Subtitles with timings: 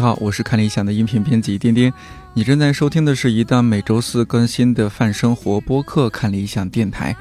[0.00, 1.92] 你好，我是看理想的音频编辑丁丁。
[2.32, 7.12] 你正在收听的是一档每周四更新的泛生活播客《看理想电台》，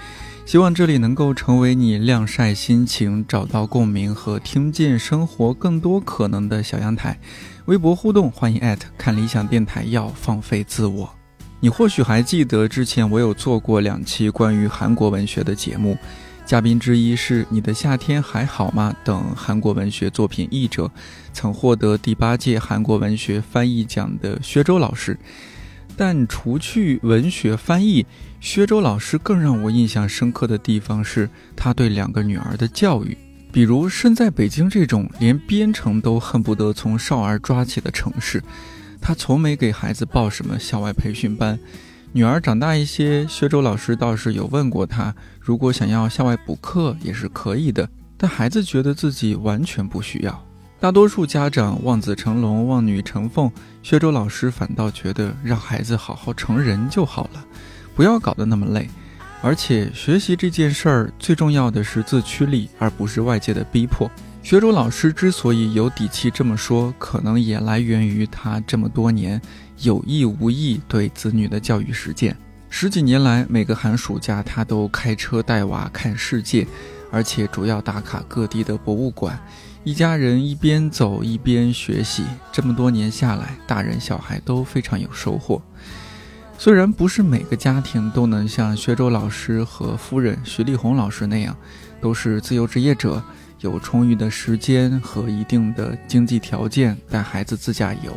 [0.49, 7.20] 希望这里能够成为你晾晒心情、找到共鸣和听见生活更多可能的小阳台。
[7.65, 11.13] 微博互动，欢迎艾特看理想电台，要放飞自我。
[11.59, 15.98] 你或许还记得之前我有做过两期关于韩国文学的节目。
[16.49, 18.91] 嘉宾之一是你的夏天还好吗？
[19.04, 20.90] 等韩国文学作品译者，
[21.32, 25.15] 曾获得第八届韩国文学翻译奖的薛周老师。
[25.96, 28.04] 但除去文学翻译，
[28.41, 33.16] 薛周老师更让我印象深刻的地方是他对两个女儿的教育。
[33.51, 38.41] 比如身在北京这种连编程都恨不得从少儿抓起的城市，
[38.99, 41.60] 他从没给孩子报什么校外培训班。
[42.12, 50.43] 女儿长大一些，薛周老师倒是有问过她，如果想要校外补课也是可以的，但孩子觉得自己完全不需要。
[50.79, 53.51] 大多数家长望子成龙、望女成凤，
[53.84, 57.46] 薛周老师反倒觉得让孩子好好成人就好了，
[57.96, 58.90] 不要搞得那么累。
[59.41, 64.09] 而且学习这件事儿最重要的是自驱力，而不是外界的逼迫。
[64.41, 69.40] 薛周老师之所以有底气这么说，可能也来源于他这么多年。
[69.81, 72.35] 有意无意对子女的教育实践，
[72.69, 76.68] 十几年来每个寒暑假他都开车带娃看世界，
[77.12, 79.40] 而且主要打卡各地的博物馆。
[79.85, 85.62] 一家人一边走一边学习，这么多年下来，大人小孩都非常有收获。
[86.57, 91.56] 虽然不是每个家庭都能像薛周老师和夫人徐丽红老师那样，
[92.01, 93.23] 都是自由职业者，
[93.62, 98.13] 有充裕的时间和一定的经济条件带孩子自驾游。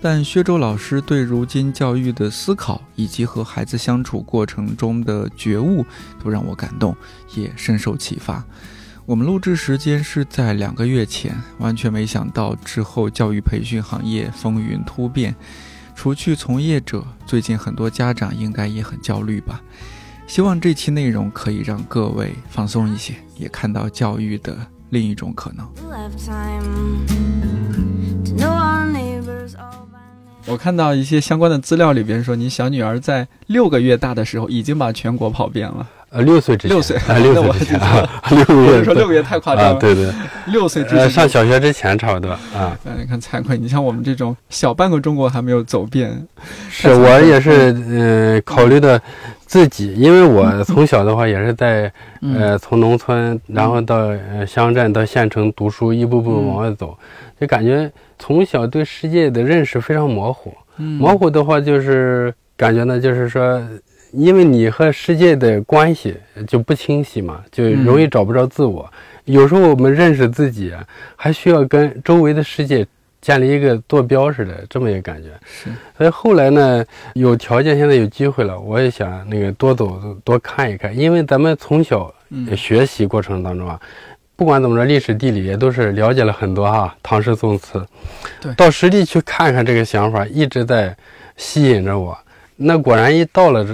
[0.00, 5.84] 但薛周老师对如今教育的思考，以及和孩子相处过程中的觉悟，
[6.22, 6.96] 都让我感动，
[7.34, 8.44] 也深受启发。
[9.04, 15.34] 我们录制时间是在两个月前，完全没想到之后教育培训行业风云突变。
[15.94, 19.60] 除去从业者，最近很多家长应该也很焦虑吧？
[20.26, 24.58] 希望这期内容可以让各位放松一些，也看到教育的
[24.90, 25.66] 另一种可能。
[30.46, 35.86] 我看到一些相关的资料里边说，你小女儿在六个月大的时候已经把全国跑遍了。
[36.10, 39.80] 呃，六岁之前，六岁啊，六岁之前啊， 六个月说六个月太夸张了。
[39.80, 40.08] 对对，
[40.46, 42.78] 六岁之前上小学之前差不多啊。
[42.96, 46.24] 你看惭愧，你像我们这种小半个中国还没有走遍。
[46.70, 49.02] 是我也是，嗯，考虑的
[49.46, 51.90] 自己，因为我从小的话也是在
[52.20, 54.10] 呃从农村，然后到
[54.44, 56.98] 乡镇到县城读书，一步步往外走，
[57.40, 57.90] 就感觉。
[58.18, 63.62] 从小对世界的认识非常模糊，模糊的话就是感觉呢，就是说，
[64.10, 68.90] 因为你和世界的关系就不清晰嘛，就容易找不着自我。
[69.26, 70.72] 有时候我们认识自己，
[71.14, 72.86] 还需要跟周围的世界
[73.26, 75.30] 建立一个坐标似的这么一个感觉。
[75.44, 82.14] 是，所以后来呢，有条件，现在有机会了，我也想那个多走多看一看，因为咱们从小
[82.56, 83.80] 学习过程当中啊。
[84.36, 87.84] 不管怎么着，历史地理也都是了解了很多哈，唐诗宋词。
[88.40, 90.96] 对，到实地去看看，这个想法一直在
[91.36, 92.16] 吸引着我。
[92.54, 93.66] 那果然一到了，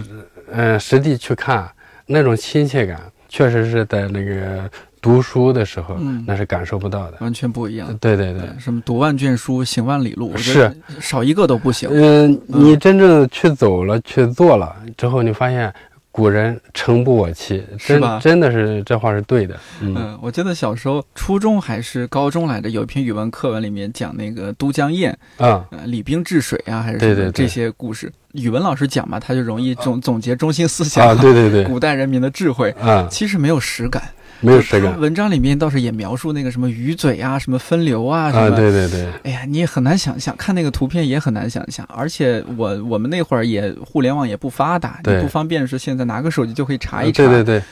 [0.51, 1.69] 嗯，实地去看，
[2.07, 2.99] 那种亲切感，
[3.29, 4.71] 确实是在那个
[5.03, 7.95] 读书的时候，那是感受不到的，完全不一样。
[8.01, 11.91] 对对对，什么读万卷书，行万里路，是少一个都不行。
[11.93, 15.71] 嗯，你真正去走了，去做了之后，你发现。
[16.15, 19.59] 古人诚不我欺，真真的是这话是对的。
[19.81, 25.87] 嗯，我记得小时候初中还是高中来的，有一篇语文课文里面讲那个都江堰啊，呃。
[25.87, 28.13] 李冰治水啊，还是对对这些故事。
[28.33, 34.03] 语文老师讲嘛，他就容易总总结中心思想啊，对对对， 古代人民的智慧啊，其实没有实感。
[34.43, 35.01] 没有实感。
[35.01, 38.47] 文章里面倒是也描述那个什么鱼嘴啊，什么分流啊，什么。
[38.47, 39.07] 啊，对对对。
[39.23, 41.89] 哎呀，你也很难想象，看那个图片也很难想象。
[41.89, 47.25] 而且我我们那会儿也互联网也不发达，不方便是现在拿个手机就可以查一查。
[47.25, 47.63] 对对对。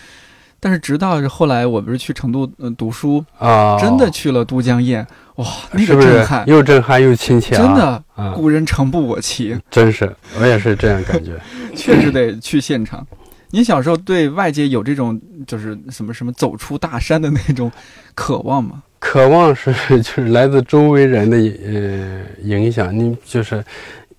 [0.63, 2.47] 但是直到后来，我不是去成都
[2.77, 5.07] 读书啊，真的去了都江堰，
[5.37, 7.57] 哇，那个震撼，又震撼又亲切。
[7.57, 9.59] 真的，古人诚不我欺。
[9.71, 11.41] 真是，我也是这样感觉。
[11.75, 13.07] 确实得去现场。
[13.51, 17.71] 你小时候对外界有这种就是什么什么走出大山的那种
[18.15, 18.83] 渴望吗？
[18.99, 23.65] 渴望是 就是来自周围人的呃影响，你就是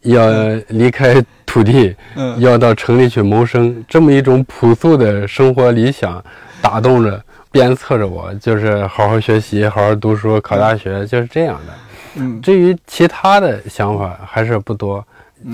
[0.01, 0.27] 要
[0.69, 1.95] 离开土地，
[2.39, 6.23] 要到城里去谋生，这么一种朴素的生活理想
[6.61, 11.73] 打动着、鞭策着我，就是好好学习、好好读书、考大学，就是这样的。
[12.15, 15.05] 嗯，至于其他的想法还是不多。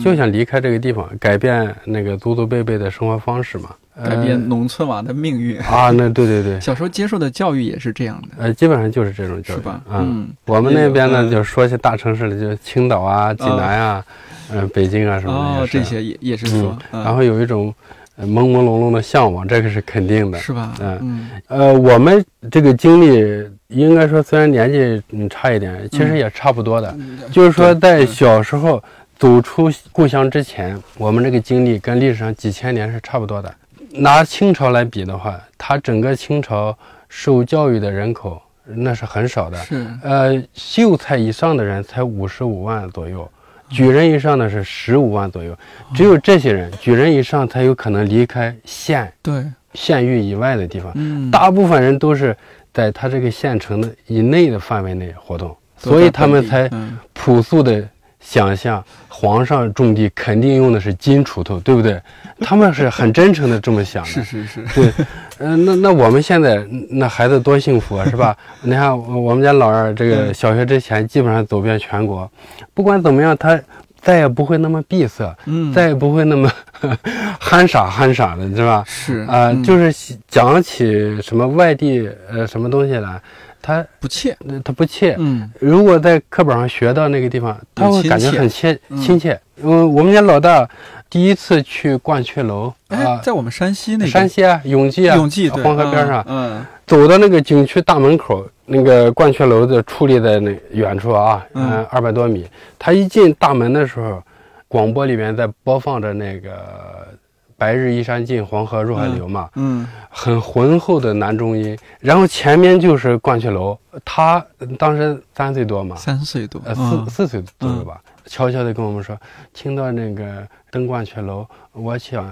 [0.03, 3.69] 就想离开这个地方，改变那个祖祖辈辈的生活方式嘛。
[4.03, 5.59] 改变农村娃的命运。
[5.61, 5.89] 啊。
[5.91, 8.43] 那对对对， 小时候接受的教育也是这样的。
[8.43, 9.81] 呃，基本上就是这种教育，是吧？
[9.89, 14.05] 嗯，我们那边呢，就说些大城市了，就青岛啊、济南啊、
[14.53, 17.73] 嗯、北京啊什么的，哦，这些也也是说，然后有一种。
[18.19, 20.73] 朦朦胧胧的向往，这个是肯定的，是吧？
[20.79, 26.97] 嗯，呃，我们这个经历，应该说虽然年纪嗯差一点，其实也差不多的。
[27.31, 28.83] 就是说，在小时候
[29.17, 33.53] 走出故乡之前，我们这个经历跟历史上几千年是差不多的。
[33.89, 36.77] 拿清朝来比的话，它整个清朝
[37.09, 43.27] 受教育的人口那是很少的，是呃，秀才以上的人才五十五万左右。
[43.69, 45.57] 举人以上的是十五万左右，
[45.95, 49.43] 只有这些人举人以上才有可能离开县，对
[49.73, 50.91] 县域以外的地方。
[50.95, 52.37] 嗯，大部分人都是
[52.71, 56.69] 在他这个县城的以内的范围内活动，所以他们才
[57.13, 57.85] 朴素的
[58.29, 61.97] 想象皇上种地肯定用的是金锄头，对不对？
[62.41, 64.09] 他们是很真诚的这么想的。
[64.09, 64.91] 是是是，对，
[65.39, 68.35] 嗯，那那我们现在那孩子多幸福啊，是吧？
[68.61, 72.29] 你看我们家老二，这个小学之前基本上走遍全国，
[72.73, 73.57] 不管怎么样，他
[74.01, 76.51] 再也不会那么闭塞，嗯，再也不会那么
[77.39, 78.83] 憨傻憨傻的，是吧？
[78.85, 83.19] 是啊，就是讲起什么外地呃什么东西来，
[83.61, 89.39] 他不怯，他不怯，嗯，如果在课本上学到那个地方，他会感觉很亲亲切。
[89.61, 90.67] 嗯，我们家老大。
[91.09, 102.45] 第一次去鹳雀楼啊，在我们山西那山西啊，永济啊，永济黄河边上，嗯，走到那个景区大门口，那个鹳雀楼的矗立在那远处啊，嗯，二百多米。
[102.77, 104.21] 他一进大门的时候，
[104.67, 107.07] 广播里面在播放着那个
[107.57, 111.77] “白日依山尽，黄河入海流”嘛，嗯，很浑厚的男中音。
[111.99, 114.45] 然后前面就是鹳雀楼，他
[114.77, 117.99] 当时三岁多嘛，三岁多，呃，四四岁左右吧。
[118.27, 119.17] 悄悄地跟我们说，
[119.53, 122.31] 听到那个登鹳雀楼，我想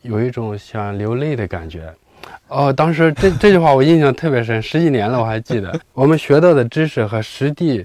[0.00, 1.92] 有一种想流泪的感觉。
[2.48, 5.78] 哦，当时这这句话我印象特别深，十几年了我还记得。
[5.92, 7.84] 我们学到的知识和实地，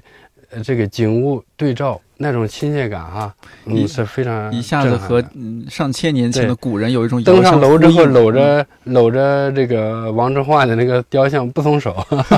[0.51, 1.99] 呃，这个景物对照。
[2.19, 3.31] 那种亲切感啊，
[3.65, 5.23] 你，是非常一下子和
[5.69, 11.95] 上千年前的古人有一种登上楼之后搂着搂着这个王之涣的那个雕像不松手，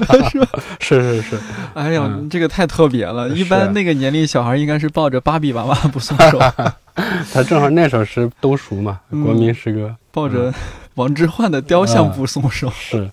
[0.80, 1.40] 是 是是是，
[1.74, 3.30] 哎呀，这个太特别了。
[3.30, 6.40] 一般那个年龄小孩应该是抱着芭比娃娃不松手，
[7.32, 10.54] 他正好那首诗都熟嘛，国民诗歌，抱着。
[10.96, 13.10] 王之涣的雕像不松手，是，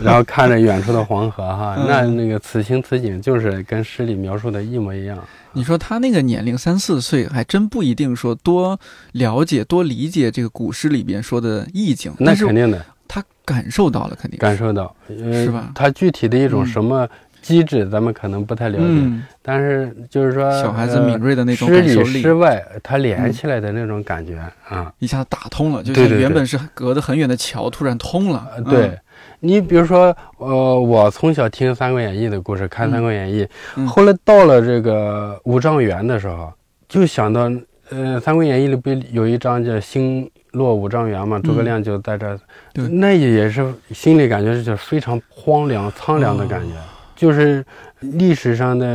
[0.00, 5.18] 然后看着远处的黄河哈，那那个此情此景就是跟诗里描述的一模一样。
[5.52, 8.80] 你说他那个年龄三四岁，还真不一定说多
[9.12, 12.10] 了解、多理解这个古诗里边说的意境。
[12.18, 15.70] 那肯定的，他感受到了，肯定感受到，是吧？
[15.74, 17.06] 他具体的一种什么？
[17.42, 19.10] 机制咱们可能不太了解，
[19.42, 28.48] 但是就是说小孩子敏锐的那种诗里诗外，它连起来的那种感觉啊，一下子打通了，就像原本是隔得很远的桥突然通了。
[28.70, 28.96] 对，
[29.40, 33.46] 你比如说，呃，我从小听《三国演义》的故事，看《三国演义》，
[33.86, 36.52] 后来到了这个五丈原的时候，
[36.88, 37.42] 就想到，
[37.90, 41.40] 呃，《三国演义》里不有一章叫“星落五丈原”嘛？
[41.40, 42.38] 诸葛亮就在这，
[42.74, 46.74] 那也是心里感觉是非常荒凉、苍凉的感觉。
[47.22, 47.64] 就是
[48.00, 48.86] 历史上的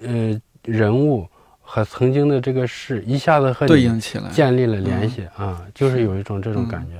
[0.00, 1.26] 呃人物
[1.60, 6.92] 和曾经的这个事一下子和对应起来，建立了联系啊，就是有一种这种感觉。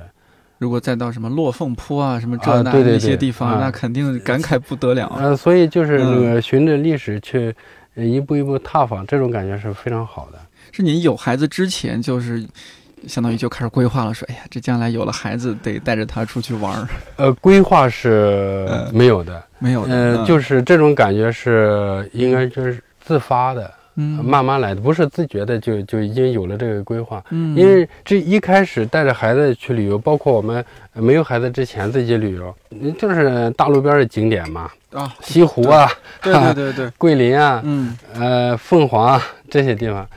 [0.57, 5.07] 如果再到什么落凤坡啊，什么这那那些地方，那肯定感慨不得了。
[5.17, 7.55] 呃，所以就是那个循着历史去
[7.95, 10.39] 一步一步踏访，这种感觉是非常好的。
[10.73, 12.45] 是您有孩子之前就是。
[13.05, 16.87] 相当于就开始规划了，说：“哎呀，这将来有了孩子，得带着他出去玩儿。”
[17.17, 19.93] 呃，规划是没有的，没有的。
[19.93, 27.23] 呃，就是这种感觉是应该就是自发的，嗯，慢慢来的，不是自觉的就就已经有了这个规划。
[27.29, 30.63] 嗯，因为这一开始带着孩子去旅游，包括我们
[30.93, 32.55] 没有孩子之前自己旅游，
[32.97, 35.89] 就是大路边的景点嘛，啊，西湖啊，
[36.21, 40.07] 对对对对， 桂林啊，嗯，呃，凤凰这些地方。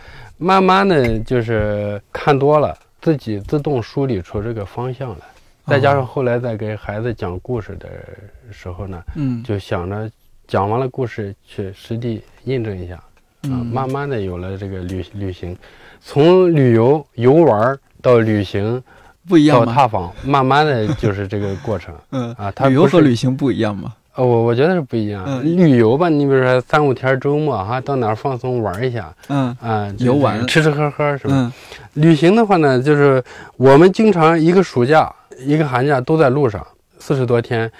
[0.43, 5.27] 慢慢的就是看多了，自己自动梳理出这个方向来，
[5.67, 7.89] 再加上后来在给孩子讲故事的
[8.51, 10.11] 时候呢，嗯，就想着
[10.49, 12.95] 讲完了故事去实地印证一下，
[13.43, 15.55] 啊，慢慢的有了这个旅旅行，
[16.01, 18.83] 从旅游游玩到旅行，
[19.29, 22.33] 不一样到踏访，慢慢的就是这个过程，嗯。
[22.35, 23.95] 啊，旅游和旅行不一样吗？
[24.15, 25.43] 呃，我我觉得是不一样。
[25.45, 31.53] 旅游吧，你比如说三五天周末哈，到哪儿放松玩一下，嗯啊，游玩吃吃喝喝是吧？
[31.95, 33.23] 旅行的话呢，就是
[33.57, 36.67] 我们经常一个暑假、一个寒假都在路上，
[36.99, 37.71] 四十多天，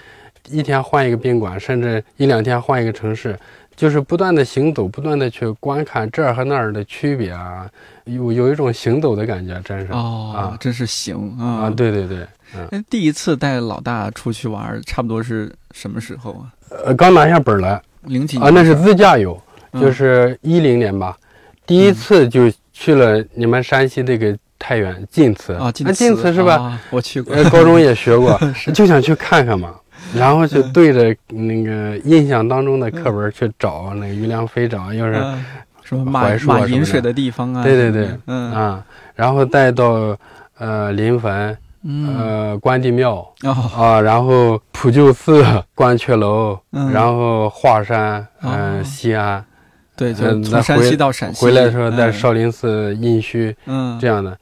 [0.49, 3.37] 一天换一个宾馆，甚至一两天换一个城市，
[3.81, 7.67] 就是不断的行走，不断的去观看这儿和那儿的区别啊，
[8.03, 11.69] 有有一种行走的感觉，真是哦啊，真是行啊啊，！
[11.75, 12.19] 对对对，
[12.55, 16.53] 嗯，哎，第一次带老大出去玩，差不多是什么时候啊？
[16.85, 19.35] 呃，刚拿下本来零几年啊，那是自驾游，
[19.71, 21.17] 嗯就是一零年吧，
[21.65, 26.53] 第一次就去了你们山西这个太原晋祠啊，那晋祠是吧？
[26.57, 28.39] 啊我去过，呃，高中也学过，
[28.75, 29.73] 就想去看看嘛。
[30.15, 35.45] 然后就对着那个印象当中的课文去找那个于良飞找，又是嗯
[35.83, 37.63] 什么马槐树饮水的地方啊？
[37.63, 38.83] 对对对嗯啊，
[39.15, 40.17] 然后再到
[40.57, 45.43] 呃临汾、嗯呃关帝庙哦啊，然后普救寺、
[45.75, 49.43] 鹳雀楼，嗯然后华山、哦嗯西安，
[49.95, 54.37] 对，就嗯从山西到陕西回来的时候在嗯少林寺印虚嗯这样的。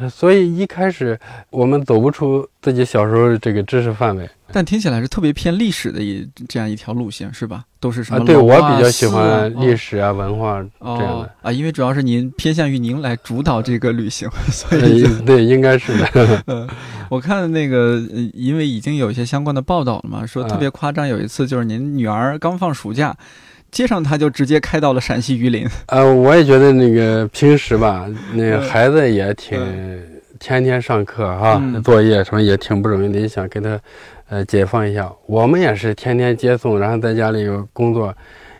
[0.00, 1.18] 呃所以一开始
[1.50, 7.64] 我们走不出自己小时候这个知识范围但听起来是特别偏历史的一这样一条路线，是吧？
[7.80, 8.24] 都是什么啊。
[8.24, 11.50] 对我比较喜欢历哦史啊、文化这样哦的。
[11.50, 16.42] 啊，因为主要是您偏向于您来主导这个旅行， 所呃以就对，应该是的。
[16.46, 16.66] 呃，
[17.10, 23.14] 我看那个，呃因为已经有一些相关的报道了嘛，说特别夸张，有一次就是您女儿刚放暑假，
[23.70, 25.66] 接上他就直接开到了陕西榆林。
[25.86, 29.58] 呃，我也觉得那个平时吧，那孩子也挺
[30.38, 33.78] 天天上课哈，嗯作业什么也挺不容易的，也想给他
[34.28, 35.10] 呃解放一下。
[35.26, 38.14] 我们也是天天接送，然后在家里有工作，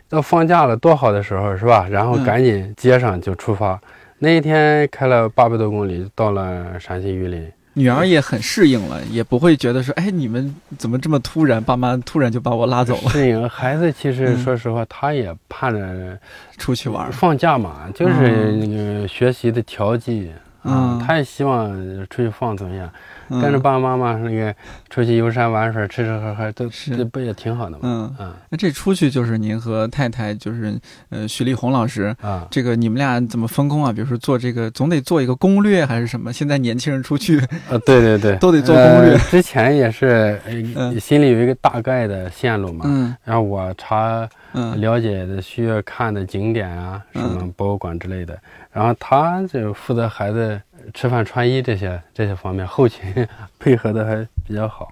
[0.07, 1.87] 到放假了多好的时候是吧？
[1.89, 3.79] 然后嗯赶紧接上就出发。
[4.19, 7.49] 那一天开了八百多公里，到了陕西榆林。
[7.79, 11.63] 女儿也很适应了，也不会觉得说，哎，你们怎么这么突然？
[11.63, 16.19] 爸妈突然就把我拉走了，适应孩子，其实嗯说实话，他也盼着
[16.57, 17.11] 出去玩儿。
[17.11, 20.29] 放假嘛，就是那个学习的调剂。
[20.61, 21.71] 啊嗯，他也希望
[22.09, 22.91] 出去放松一下，嗯
[23.29, 24.53] 跟着爸爸妈妈那个
[24.89, 26.95] 出去游山玩水、吃吃喝喝，都是。
[26.97, 27.79] 这不也挺好的吗？
[27.83, 28.33] 嗯，嗯。
[28.49, 33.91] 那这出去就是您和太太，就是呃徐丽红老师，啊，这个你们俩怎么分工啊？
[33.91, 36.33] 比如说做这个，总得做一个攻略还是什么？
[36.33, 37.37] 现在年轻人出去
[37.69, 43.15] 啊，对对对，都得做攻略呃之前也是，呃嗯心里有一个大概的线路嘛，嗯。
[43.23, 44.79] 然后我查嗯。
[44.79, 47.49] 了解的需要看的景点啊，嗯什么。
[47.59, 48.39] 博物馆之类的，
[48.71, 50.61] 然后他就负责孩子
[50.93, 53.01] 吃饭穿衣这些这些方面，后勤
[53.59, 54.89] 配合的还比较好。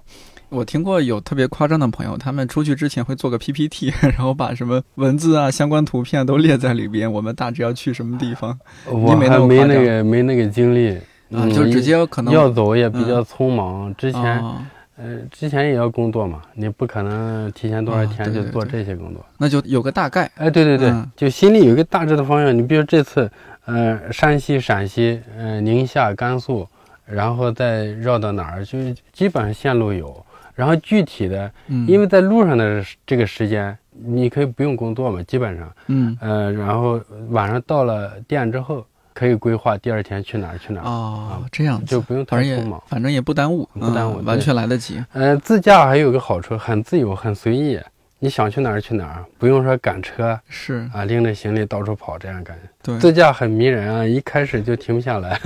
[0.50, 7.10] 我听过有特别夸张的朋友，他们出去之前会做个 PPT， 然后把什么文字啊、相关图片都列在里边。
[7.12, 9.28] 我们大致要去什么地方我还没
[9.66, 11.00] 那个没那个精力，啊？
[11.30, 14.56] 嗯就直接可能要走也比较匆忙，之前、哦
[15.00, 19.24] 呃之前也要工作嘛，你不可能提前多少哦天就做这些工作。
[19.38, 20.28] 那就有个大概。
[20.34, 22.56] 哎，对对对，嗯就心里有一个大致的方向。
[22.56, 23.30] 你比如这次，
[23.68, 26.66] 呃，山西、陕西，呃，宁夏、甘肃，
[27.06, 30.24] 然后再绕到哪儿，就是基本上线路有。
[30.54, 38.84] 然后具体的，嗯，因为在路上的这个时间，你可以不用工作嘛，基本上，嗯呃，然后晚上到了店之后，
[39.14, 42.82] 可以规划第二天去哪儿去哪儿，哦，这样就不用太匆忙。
[42.88, 45.00] 反正也不耽误，不耽误嗯完全来得及。
[45.12, 47.78] 呃，自驾还有个好处，很自由，很随意。
[48.20, 52.68] 你想去哪儿去哪儿，不用说赶车是啊，拎着行李到处跑，这样感觉。
[52.82, 55.38] 对，自驾很迷人啊，一开始就停不下来。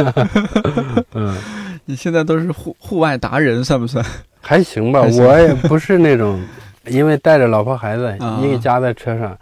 [1.15, 1.37] 嗯，
[1.85, 4.05] 你现在都是户户外达人，算不算？
[4.41, 6.43] 还行吧，行我也不是那种，
[6.89, 9.37] 因为带着老婆孩子啊一个家在车上，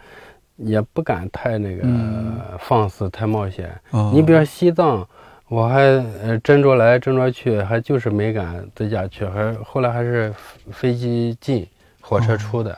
[0.57, 3.69] 也不敢太那个嗯放肆、太冒险。
[3.91, 5.07] 哦你比如说西藏，
[5.47, 5.79] 我还
[6.21, 10.33] 呃斟酌来斟酌去，还就是没敢自驾去，还后来还是
[10.71, 11.65] 飞机进，
[12.01, 12.77] 火车出的。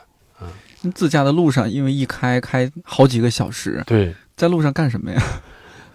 [0.92, 5.22] 自驾的路上，因为一开开好几个小时，对，在路上干什么呀？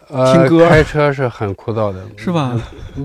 [0.10, 2.60] 呃，听歌开车是很枯燥的，是吧？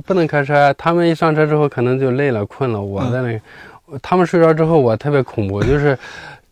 [0.06, 0.72] 不能开车。
[0.74, 2.80] 他们一上车之后，可能就累了、困了。
[2.80, 5.98] 我嗯在那个，他们睡着之后，我特别恐怖，就是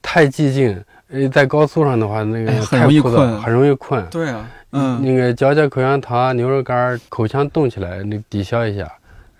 [0.02, 0.78] 太寂静。
[1.08, 4.04] 呃，在高速上的话，那个太枯燥容易困很容易困。
[4.10, 8.90] 对啊，嗯，那个嚼嚼口香糖、牛肉干儿，口腔动起来，那抵消一下。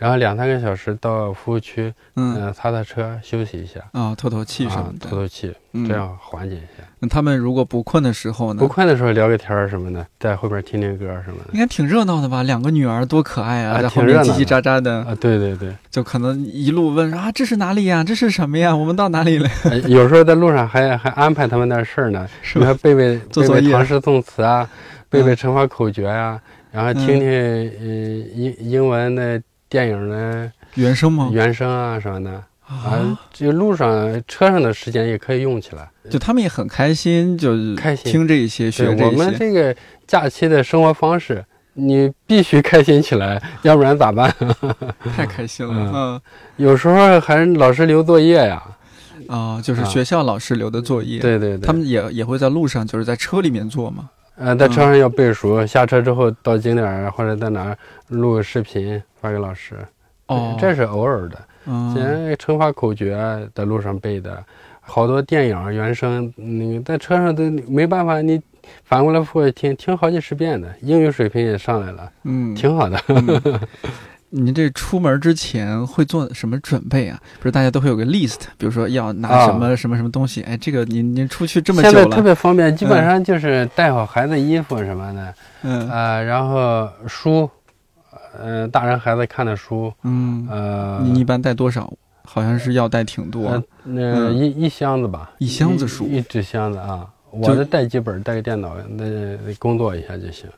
[0.03, 5.17] 然后两三个小时到服务区，嗯嗯、擦擦车，休息一下，啊，透透气什啊么，的透。
[5.19, 6.83] 透气，嗯这样缓解一下。
[6.99, 8.67] 那他们如果不困的时候呢不？
[8.67, 11.51] 困的时候聊个天儿什么的，在后边听听歌什么的。
[11.53, 12.43] 应该挺热闹的吧？
[12.43, 15.73] 两个女儿多可爱啊，啊在后面叽叽喳喳的，啊，对对对。
[15.89, 18.03] 就可能一路问啊，这是哪里呀？
[18.03, 18.75] 这是什么呀？
[18.75, 19.49] 我们到哪里了？
[19.65, 22.75] 呃 有时候在路上还还安排他们那事儿呢，是吧？
[22.83, 24.69] 背背背做作业背唐诗宋词啊，
[25.09, 26.41] 背嗯背乘法口诀呀、
[26.73, 27.65] 然后听听呃
[28.35, 29.41] 英英文的
[29.73, 31.31] 电影的原声吗？
[31.33, 32.31] 原声啊什么的
[32.69, 35.89] 啊，就，路上车上的时间也可以用起来。
[36.11, 39.35] 就他们也很开心，就是开心听这些，学这我们。
[39.39, 39.75] 这个
[40.07, 44.31] 假期的生活方式，你必须开心起来， 要不然咋办？
[45.17, 46.21] 太开心了，嗯嗯
[46.57, 48.63] 有时候还老师留作业呀，
[49.29, 51.19] 啊，就是啊学校老师留的作业。
[51.19, 54.11] 对对对，他们也也会在路上，就是在车里面做嘛。
[54.43, 59.77] 呃在车上要背熟，下车之后到景点儿或者在哪儿录个视频发给老师。
[60.27, 61.39] 哦，这是偶尔的。
[61.67, 63.17] 嗯现在乘法口诀
[63.55, 64.45] 在路上背的，
[64.81, 68.41] 好多电影原声，你在车上都没办法，你
[68.85, 73.01] 反过来复听，听好几十遍的，英语水平也上来了，嗯，挺好的。
[73.09, 73.61] 嗯
[74.35, 77.21] 您这出门之前会做什么准备啊？
[77.39, 80.41] 不是大家都会有个 list，比如说要拿啊什么什么什么东西？
[80.43, 87.49] 哎，这个您您出去这么现在特，别方便，基本上就是带好孩子衣服什么的，嗯呃，然后书，
[88.39, 91.93] 呃，大人孩子看的书，嗯，呃，您一般带多少？
[92.25, 97.07] 好像是要带挺多呃，那嗯一一箱子吧，一箱子书一一纸箱子啊。
[97.43, 99.05] 就我的带几本，带个电脑，那
[99.59, 100.49] 工作一下就行。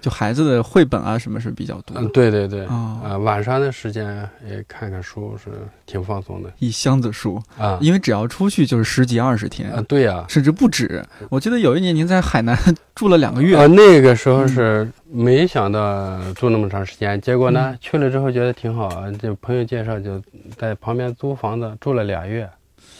[0.00, 1.96] 就孩子的绘本啊什么是比较多。
[1.96, 3.00] 嗯，对对对，哦。
[3.04, 5.50] 啊，晚上的时间也看看书是
[5.86, 6.50] 挺放松的。
[6.58, 7.78] 一箱子书，啊。
[7.80, 11.04] 因为只要出去就是十几二十天，啊，对呀、甚至不止。
[11.30, 12.56] 我记得有一年您在海南
[12.94, 17.78] 住了两个月，啊，那个时候是没想到住那么长时间，结果呢，嗯。
[17.80, 20.22] 去了之后觉得挺好，就朋友介绍就
[20.56, 22.48] 在旁边租房子住了俩月，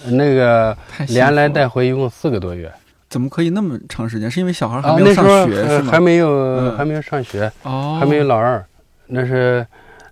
[0.06, 0.76] 那个
[1.08, 2.72] 连来带回一共四个多月
[3.08, 4.30] 怎么可以那么长时间？
[4.30, 5.84] 是因为小孩还啊，没有上学、是吗？
[5.86, 6.76] 呃还没有、嗯。
[6.76, 8.64] 还没有上学，哦，还没有老二，
[9.06, 9.66] 那是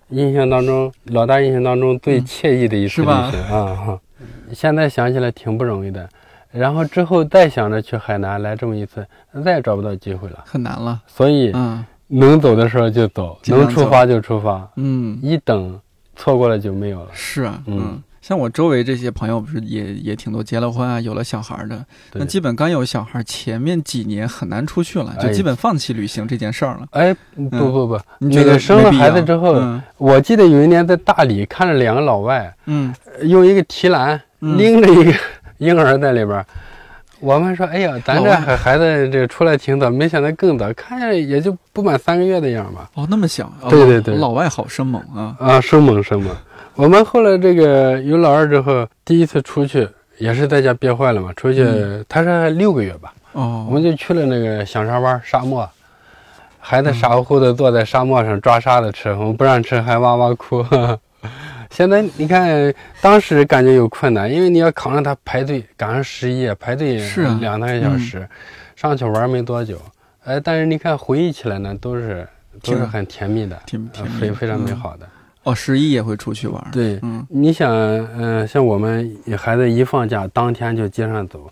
[0.09, 3.99] 印象当中老大印象当中最嗯惬意的一次旅行啊、哈。
[4.53, 6.09] 现在想起来挺不容易的，
[6.51, 9.05] 然后之后再想着去海南来这么一次，
[9.45, 11.01] 再也找不到机会了，很难了。
[11.07, 11.85] 所以嗯。
[12.09, 15.77] 能走的时候就走，能出发就出发，嗯，一等
[16.15, 17.09] 错过了就没有了。
[17.11, 17.77] 是啊，嗯。
[17.77, 18.03] 嗯。
[18.27, 21.77] 像我周围这些朋友，不是也也挺多结了婚啊，有了小孩的。
[22.11, 26.87] 对那基本刚有小孩，前面几年很难出去了，就哎基本放弃旅行这件事儿了。
[26.91, 35.13] 哎，不不不，你觉得那个生了孩子之后，嗯我记得有一年在大理看着两个老外，嗯用一个提篮嗯拎着一个
[35.59, 36.45] 婴儿在里边儿。
[37.19, 42.89] 我们说，哎呀，咱这孩孩子这出来挺早，没想到更早，看着也就不满三个月的样吧。
[42.93, 45.35] 哦，那么小，哦对对对老外好生猛啊。
[45.39, 46.35] 啊，生猛生猛。
[46.77, 49.87] 我们后来这个有老二之后，第一次出去
[50.19, 55.67] 也是在家憋坏了嘛，出去、嗯他是六个月吧，哦我哦们，就去了那个响沙湾沙漠，
[56.59, 60.63] 孩子嗯傻乎乎的坐在沙漠上抓沙子吃，我们不让吃还哇哇哭。
[61.71, 68.29] 现在你看，当时感觉有困难，因为你要扛着他排队，赶上十一排队是啊两三个小时，
[68.75, 69.81] 上去玩没多久，
[70.25, 72.27] 哎，但是你看回忆起来呢，都是
[72.61, 74.71] 都是很甜蜜的，挺挺呃非非常美。
[74.73, 75.05] 好的。
[75.05, 75.09] 嗯
[75.47, 81.49] 哦，十一也会出去玩。，对，嗯你想，嗯、像我们孩子一放假，当天就街上走，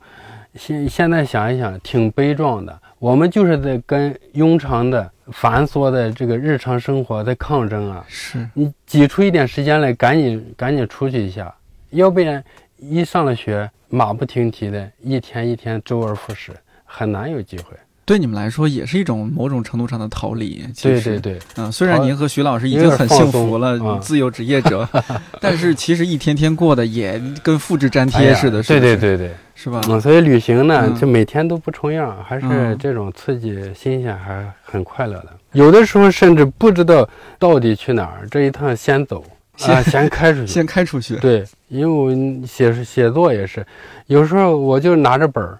[0.53, 2.77] 现现在想一想，挺悲壮的。
[2.99, 8.03] 我们就是在跟庸常的、繁琐的这个日常生活在抗争啊！
[8.09, 11.53] 是，你挤出一点时间来，赶紧赶紧出去一下，
[11.91, 12.43] 要不然
[12.77, 16.51] 一上了学，马不停蹄的，一天一天周而复始，
[16.83, 17.77] 很难有机会。
[18.05, 20.63] 对你们来说也是一种某种程度上的逃离。
[20.73, 24.87] 其实对对，嗯，虽然您和徐老师已经很幸福了，嗯自由职业者，
[25.41, 29.31] 但是其实一天天过的也跟复制粘贴似的，是对对，对对。
[29.57, 29.81] 是吧？
[29.87, 35.29] 嗯，所以旅行呢，嗯就每天都不重样，还是嗯这种刺激、新鲜，还很快乐的。
[35.53, 37.07] 有的时候甚至不知道
[37.39, 39.23] 到底去哪儿，这一趟先走
[39.65, 40.47] 啊，先开出去。
[40.51, 43.65] 先开出去，对，因为我写写作也是，
[44.07, 45.57] 有时候我就拿着本儿，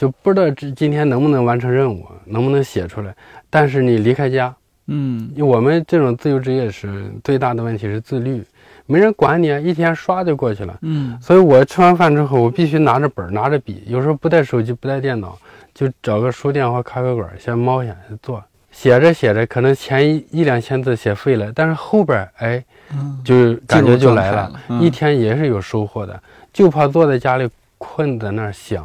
[0.00, 3.14] 就不知道这今天能不能完成任务，能不能写出来。
[3.50, 4.50] 但是你离开家，
[4.86, 8.42] 嗯，因为我们这种自由职业是最大的问题是自律，
[8.86, 10.74] 没人管你啊，一天刷就过去了。
[10.80, 15.38] 嗯所以我吃完饭之后，我必须拿着本儿，拿着笔，有时候不带手机，不带电脑，
[15.74, 26.18] 就找个书店或咖啡馆先猫下坐，写着写着，可能前一一两千字写废了，但是后边儿哎，嗯，就感觉就来了，一天也是有收获的，
[26.54, 28.82] 就怕坐在家里困在那儿想，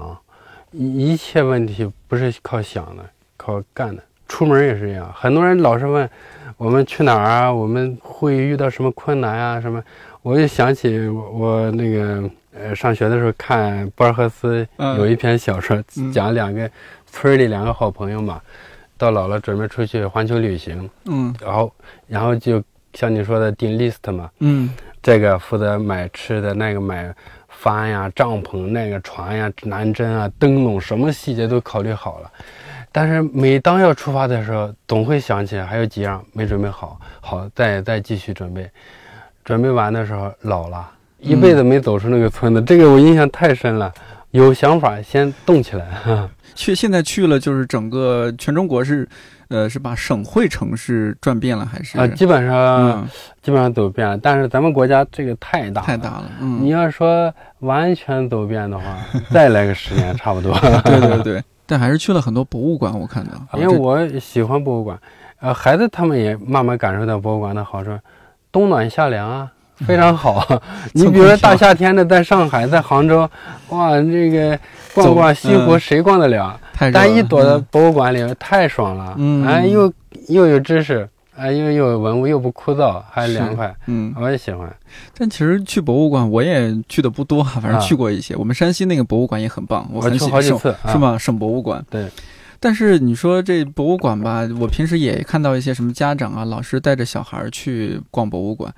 [0.78, 3.04] 一一切问题不是靠想的，
[3.38, 4.04] 靠干的。
[4.28, 6.10] 出门也是一样，很多人老是问
[6.58, 9.82] 我们去哪儿啊，我们会遇到什么困难啊什么。
[10.24, 16.70] 我就想起我我那个呃上学的时候看博尔赫斯嗯有一篇小说，嗯讲两个
[17.06, 18.42] 村里两个好朋友嘛，
[18.98, 21.72] 到老了准备出去环球旅行，嗯然后
[22.08, 22.62] 然后就
[22.94, 24.72] 像你说的订 list 嘛，嗯
[25.04, 27.14] 这个负责买吃的，那个买
[27.66, 32.32] 帆呀、帐篷，那个船呀、南针啊、灯笼，什么细节都考虑好了。
[32.92, 38.70] 但是每当要出发的时候，总会想起还有几样没准备好，好再再继续准备。
[39.44, 40.88] 准备完的时候老了，
[41.20, 43.92] 一辈子没走出那个村子，这个我印象太深了。
[44.30, 46.30] 有想法先动起来。
[46.54, 49.10] 去现在去了，就是整个全中国是，
[49.56, 52.06] 呃，是把省会城市转遍了，还是啊？
[52.08, 53.08] 基本上
[53.42, 54.18] 基本上走遍了。
[54.18, 58.84] 但是咱们国家这个太大太大了，嗯，你要说完全走遍的话，
[59.32, 60.52] 再来个十年差不多。
[60.84, 65.00] 对 对对，但还是去了很多博物馆，我看到，因为我喜欢博物馆，
[65.40, 67.98] 呃，孩子他们也慢慢感受到博物馆的好处，
[68.52, 69.50] 冬暖夏凉啊。
[69.86, 70.42] 非常好，
[70.96, 73.30] 你比如说大夏天的，在上海，在杭州，
[73.68, 74.58] 哇，这个
[74.94, 76.58] 逛逛西湖，谁逛得了？
[76.78, 79.16] 但一躲在博物馆里，太爽了。
[79.18, 79.92] 嗯，哎，又
[80.28, 83.74] 又有知识，哎，又又有文物，又不枯燥，还凉快。
[83.86, 84.74] 嗯，我也喜欢。
[85.18, 88.36] 但其实去博物馆，我也去的不多，反正去过一些。
[88.36, 90.42] 我们山西那个博物馆也很棒，我很喜欢。
[90.44, 91.18] 省是吗？
[91.18, 91.84] 省博物馆。
[91.90, 92.08] 对。
[92.60, 98.74] 但是你说这博物馆吧，我平时也看到一些什么家长啊、老师带着小孩去逛博物馆。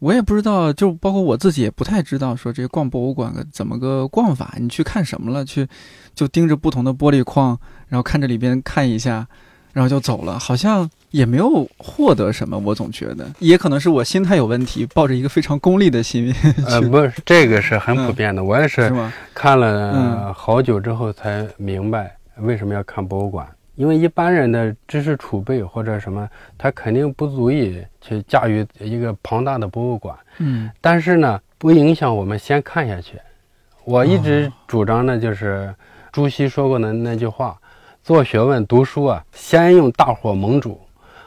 [0.00, 4.54] 我也不知道，就包括我自己也不太知道，说这逛博物馆怎么个逛法？
[4.58, 5.44] 你去看什么了？
[5.44, 5.66] 去
[6.14, 9.26] 就盯着不同的玻璃框，然后看着里边看一下，
[9.72, 12.58] 然后就走了，好像也没有获得什么。
[12.58, 16.34] 我总觉得， 也可能是我心态有问题，抱着一个非常功利的心。
[16.66, 18.44] 呃， 不是，这个是很普遍的。
[18.44, 18.92] 我也是
[19.32, 23.46] 看了好久之后才明白为什么要看博物馆。
[23.76, 30.16] 因为一般人的知识储备或者什么，他肯定不足以去驾驭一个庞大的博物馆。
[30.38, 33.18] 嗯，但是呢，不影响我们先看下去。
[33.84, 35.74] 我一直主张的就是
[36.12, 37.56] 朱熹说过的那句话：
[38.02, 40.80] 做学问、读书啊，先用大火猛煮，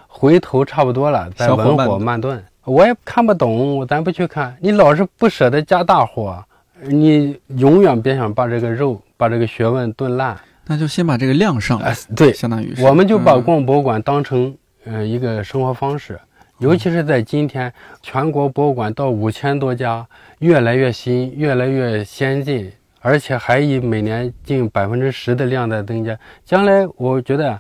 [0.08, 2.44] 回头差不多了再文火慢炖。
[2.64, 4.56] 我也看不懂，咱不去看。
[4.60, 6.44] 你老是不舍得加大火，
[6.82, 10.38] 你永远别想把这个肉、把这个学问炖烂。
[10.68, 16.20] 那就先把这个量上来，对，相当于我们就把逛博物馆当成呃一个生活方式，
[16.60, 20.06] 尤其是在今天，全国博物馆到五千多家，
[20.40, 26.18] 越来越新，越来越先进，而且还以每年近百分之十的量在增加。
[26.44, 27.60] 将来我觉得，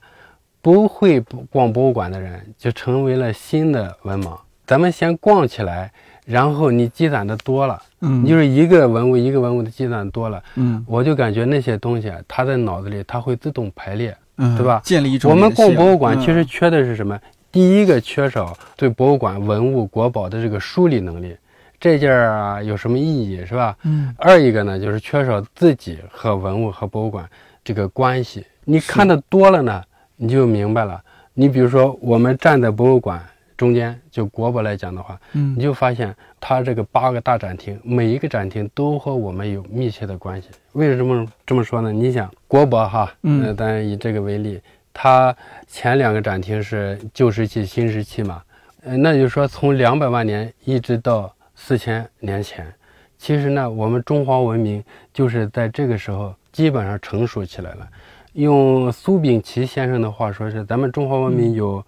[0.61, 4.37] 不会逛博物馆的人就成为了新的文盲。
[4.65, 5.91] 咱们先逛起来。
[6.27, 14.81] 然后你积攒的多了，嗯，就是一个文物一个文物的积攒多了，嗯，我就感觉那些东西它在脑子里，它会自动排列，嗯，对吧？
[14.83, 15.31] 建立一种。
[15.31, 17.17] 我们逛博物馆其实缺的是什么？
[17.49, 21.33] 第一个缺少对博物馆文物国宝的这个梳理能力，
[21.79, 23.77] 这件儿啊有什么意义是吧？
[23.83, 24.13] 嗯。
[24.17, 27.25] 二一个呢，就是缺少自己和文物和博物馆
[27.63, 28.45] 这个关系。
[28.65, 29.81] 你看的多了呢，
[30.17, 31.01] 你就明白了。
[31.33, 33.23] 你比如说，我们站在博物馆。
[33.57, 40.49] 中间就国博来讲的话，嗯，你就发现它这个八个大展厅，每一个展厅都和我们有密切的关系。
[40.73, 41.91] 为什么这么说呢？
[41.91, 44.61] 你想国博哈，嗯，咱以这个为例，
[44.93, 48.43] 它前两个展厅是旧石器、新石器嘛，
[48.83, 52.71] 呃，那就是说从两百万年一直到四千年前，
[53.17, 57.87] 其实呢，我们中华文明就是在这个时候基本上成熟起来了。
[58.33, 61.83] 用苏秉琦先生的话说，是咱们中华文明有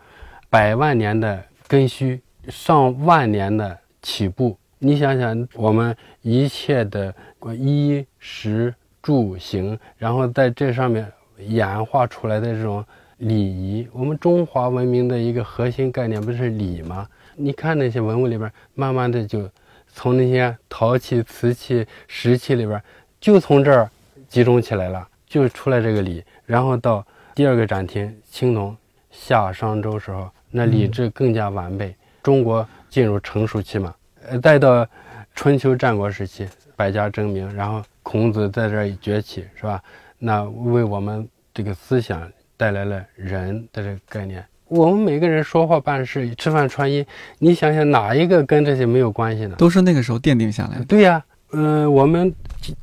[0.50, 1.40] 百万年的。
[1.70, 7.14] 根须上万年的起步，你想想，我们一切的
[7.56, 12.84] 衣食住行，然后在这上面演化出来的这种
[13.18, 17.08] 礼仪，我们中华文明的一个核心概念不是礼吗？
[17.36, 19.48] 你看那些文物里边，慢慢的就
[19.94, 22.82] 从那些陶器、瓷器、石器里边，
[23.22, 23.88] 就从这儿
[24.28, 26.24] 集中起来了，就出来这个礼。
[26.48, 27.06] 然后到
[27.36, 28.76] 第二个展厅，青铜
[29.12, 30.28] 夏商周时候。
[30.52, 33.94] 那礼制更加完备，中国进入成熟期嘛，
[34.28, 34.88] 呃，再到
[35.36, 39.82] 春秋战国时期，百家争鸣，然后孔子在这儿崛起，是吧？
[40.18, 44.44] 那为我们这个思想带来了人的这个概念。
[44.68, 47.06] 我们每个人说话办事、吃饭穿衣，
[47.38, 49.56] 你想想哪一个跟这些没有关系呢？
[49.56, 50.86] 都是那个时候奠定下来的。
[50.86, 52.34] 对呀，嗯，我们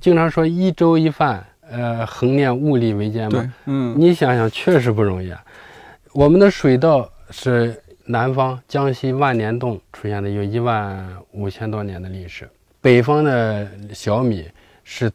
[0.00, 3.52] 经常说一粥一饭，呃，恒念物力维艰嘛。
[3.66, 5.44] 嗯，你想想，确实不容易啊。
[6.12, 7.10] 我们的水稻。
[7.30, 12.48] 是南方江西万年洞出现的，有一万五千多年的历史。
[12.80, 14.48] 北方的小米
[14.84, 15.10] 是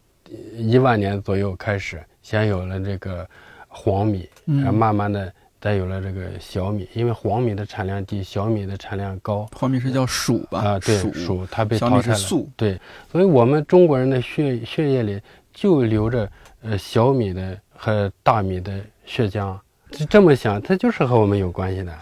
[0.57, 3.27] 一万年左右开始，先有了这个
[3.67, 6.87] 黄米，然后慢慢的再有了这个小米。
[6.93, 9.47] 因为黄米的产量低，小米的产量高。
[9.53, 10.59] 黄米是叫黍吧？
[10.59, 12.15] 啊，对，黍，它被淘汰了。
[12.15, 12.77] 粟，对，
[13.09, 15.21] 所以我们中国人的血血液里
[15.53, 16.29] 就留着
[16.61, 19.57] 呃小米的和大米的血浆。
[19.91, 21.93] 就这么想，它就是和我们有关系的。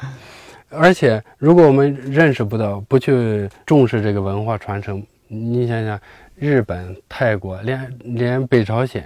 [0.69, 5.99] 而且，如果我们认识不到，不去重视这个文化传承，你想想，
[6.35, 9.03] 日本、泰国，连连北朝鲜，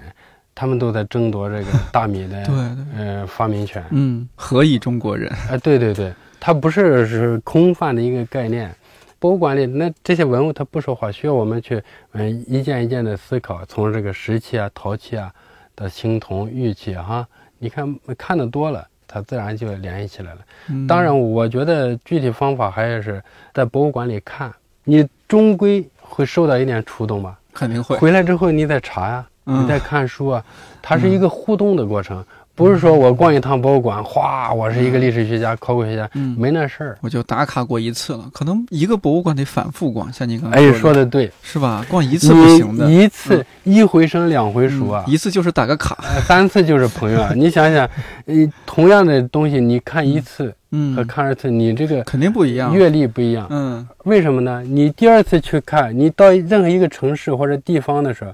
[0.53, 2.55] 他们都在争夺这个 大米的对
[2.97, 3.81] 呃发明权。
[3.91, 5.31] 嗯，何以中国人？
[5.49, 8.75] 啊，对对对，它不是是空泛的一个概念，
[9.17, 15.33] 博物馆里那这些文物它不说话，需要我们去嗯一件一件的思考，从这个石器啊、陶器啊
[15.73, 17.25] 到青铜、玉器哈，
[17.63, 20.39] 你看看的多了，它自然就联系起来了。
[20.69, 23.23] 嗯当然，我觉得具体方法还是
[23.53, 27.39] 在博物馆里看，你终归会受到一点触动吧。
[27.53, 30.43] 肯定会，回来之后你再查呀、嗯你再看书啊，
[30.81, 36.97] 它是一个互动的过程，不是说我逛一趟博物馆，哗，我是一个历史学家、考古学家，嗯没那事儿。
[37.01, 41.83] 我就打卡过一次了，可能一个博物馆得反复逛，像你刚才哎，说说的对，是吧？
[41.89, 47.31] 逛一次不行的，一次一回生两回熟啊嗯，一次就是打个卡，呃三次就是朋友啊。
[47.35, 47.89] 你想想，
[48.27, 48.35] 呃，
[48.67, 53.47] 同样的东西，你看一次和嗯，看二次，你这个肯定不一样，阅历不一样。
[53.49, 54.61] 嗯为什么呢？
[54.61, 58.31] 你第二次去看，你到任何一个城市或者地方的时候，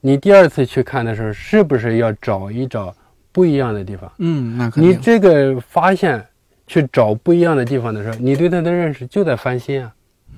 [0.00, 2.94] 你第二次去看的时候，是不是要找一找
[3.32, 4.10] 不一样的地方？
[4.18, 6.24] 嗯，那肯你，这个发现
[6.66, 9.92] 去找不一样的地方的时候，你对它的认识就在翻新啊。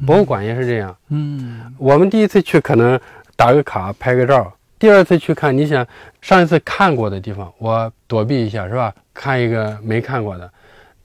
[0.06, 2.98] 博物馆也是这样，嗯我们第一次去可能
[3.36, 5.86] 打个卡拍个照，第二次去看，你想
[6.22, 8.94] 上一次看过的地方，我躲避一下是吧？
[9.12, 10.50] 看一个没看过的，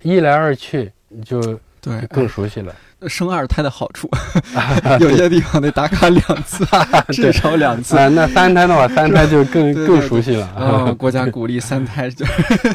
[0.01, 0.89] 一来二去
[1.25, 1.41] 就
[1.81, 2.73] 对，更熟悉了。
[3.07, 4.09] 生二胎的好处，
[4.99, 6.65] 有些地方得打卡两次，
[7.13, 7.97] 至少两次。
[7.97, 10.49] 啊，那三胎的话，三胎就更更熟悉了。
[10.55, 12.25] 哦，国家鼓励三胎，就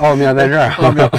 [0.00, 0.70] 奥妙在这儿。
[0.78, 1.10] 奥妙。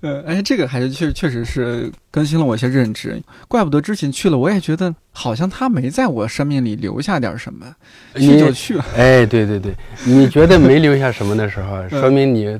[0.00, 7.66] 呃，哎，这个还是确确实是更新了我一些认知，怪不得之前去了，我也觉得好像他没在我生命里留下点什么，
[8.16, 8.84] 去你就去了。
[8.96, 9.74] 哎，对对对，
[10.04, 12.58] 你觉得没留下什么的时候，嗯说明你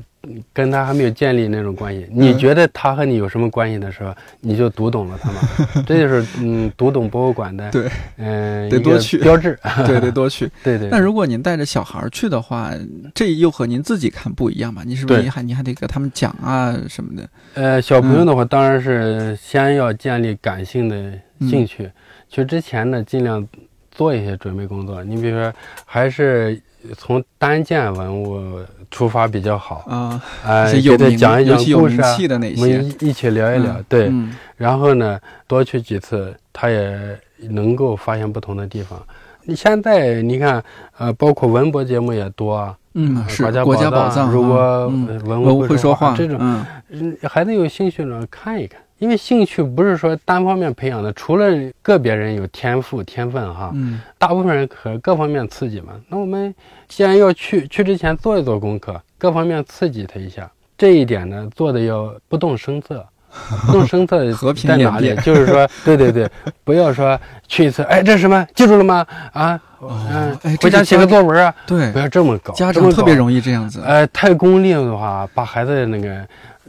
[0.53, 2.07] 跟他还没有建立那种关系。
[2.11, 5.39] 你觉得他和你有什么关系的时候，你就读懂了他嘛。
[5.85, 9.57] 这就是嗯，读懂博物馆的对，嗯、 得多去标志。
[9.85, 10.49] 对，得多去。
[10.63, 10.89] 对对。
[10.89, 12.71] 那如果您带着小孩儿去的话，
[13.13, 14.83] 这又和您自己看不一样吧？
[14.85, 17.29] 你是不是对还你还得给他们讲啊什么的？
[17.55, 21.91] 呃，小朋友的话，当然是先要建立感性的兴趣。
[22.29, 23.45] 去之前呢，尽量
[23.91, 25.03] 做一些准备工作。
[25.03, 25.53] 你比如说，
[25.85, 26.59] 还是
[26.97, 28.59] 从单件文物
[28.91, 29.85] 出发比较好。
[29.87, 33.73] 啊，呃，有给他讲一讲故事啊，的那我们，一一起聊一聊。
[33.73, 37.17] 嗯对，嗯然后呢，多去几次，他也
[37.49, 39.01] 能够发现不同的地方。
[39.45, 40.63] 你现在你看，
[40.97, 51.45] 呃，包括文博节目也多啊，嗯，是国国家家宝藏，如果文文物物会说话这种，嗯嗯，孩子有兴趣呢看一看，因为兴趣不是说单方面培养的，除了
[51.81, 55.87] 个别人有天赋天分哈，嗯大部分人可各方面刺激嘛。
[56.07, 56.55] 那我们
[56.87, 60.49] 既然要去，去之前做一做功课，各方面刺激他一下。
[60.77, 63.05] 这一点呢，做的要不动声色。
[63.65, 66.29] 不动声色和平在哪里就是说， 对对对，
[66.63, 68.47] 不要说去一次，哎，这是什么？
[68.53, 69.03] 记住了吗？
[69.33, 72.53] 啊，嗯，回家写个作文啊，对不，要这么搞。
[72.53, 73.81] 家长特别容易这样子。
[73.83, 76.23] 呃，太功利的话，把孩子的那个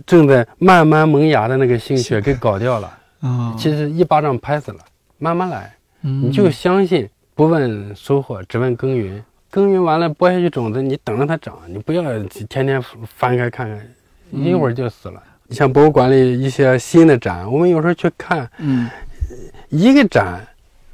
[0.07, 2.99] 正在慢慢萌芽的那个心血给搞掉了。
[3.21, 4.79] 啊，其实一巴掌拍死了，
[5.19, 9.23] 慢慢来，你你就相信，不问收获，只问耕耘。
[9.51, 12.03] 耕耘完了，播下去种子，你等着它长，你不要
[12.49, 13.81] 天天翻开看看，
[14.33, 15.23] 一会儿就死了。
[15.47, 18.91] 你像博物馆里一些新的展，我们有时候去看嗯
[19.69, 20.47] 一个展，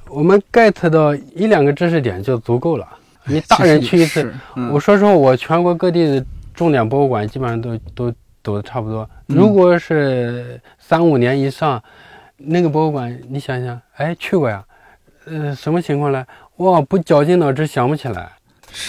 [0.08, 2.86] 我们 get 到一两个知识点就足够了。
[3.24, 9.08] 你大人去一次，，嗯我说实话，我全国各地的重点博物馆基本上都都走的差不多。
[9.28, 11.82] 嗯如果是三五年以上，
[12.36, 14.64] 那个博物馆，你想想，哎，去过呀，
[15.26, 16.24] 呃，什么情况呢？
[16.56, 18.32] 哇，不绞尽脑汁想不起来，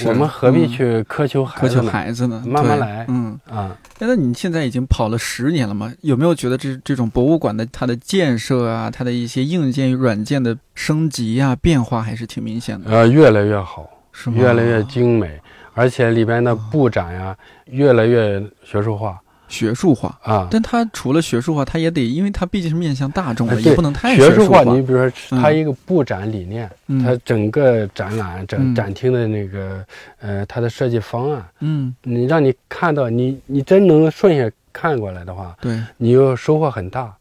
[0.05, 1.81] 我们何必嗯去苛求孩苛求？
[1.83, 2.43] 孩子呢？
[2.45, 3.39] 慢慢来嗯。
[3.49, 5.93] 啊，哎那你现在已经跑了十年了嘛？
[6.01, 14.37] 有没有觉得这这种博物馆的它的建设啊，它的一些硬件与软件的升级啊变化还是挺明显的，呃，越来越好，是吗？
[14.41, 15.39] 越来越精美，
[15.75, 19.20] 而且里边的布展呀，越来越学术化
[19.51, 20.17] 学术化。
[20.23, 20.47] 啊。
[20.49, 25.39] 但它除了学术化，它也得，因为它毕竟是面向大众的，也不能太学术化，你比如说嗯。
[25.41, 27.03] 它一个布展理念，嗯。
[27.03, 28.73] 它整个展览展嗯。
[28.73, 29.85] 展厅的那个
[30.21, 37.13] 呃，它的设计方案，嗯，你让你看到你你真能顺下看过来的话，对，你又收获很大。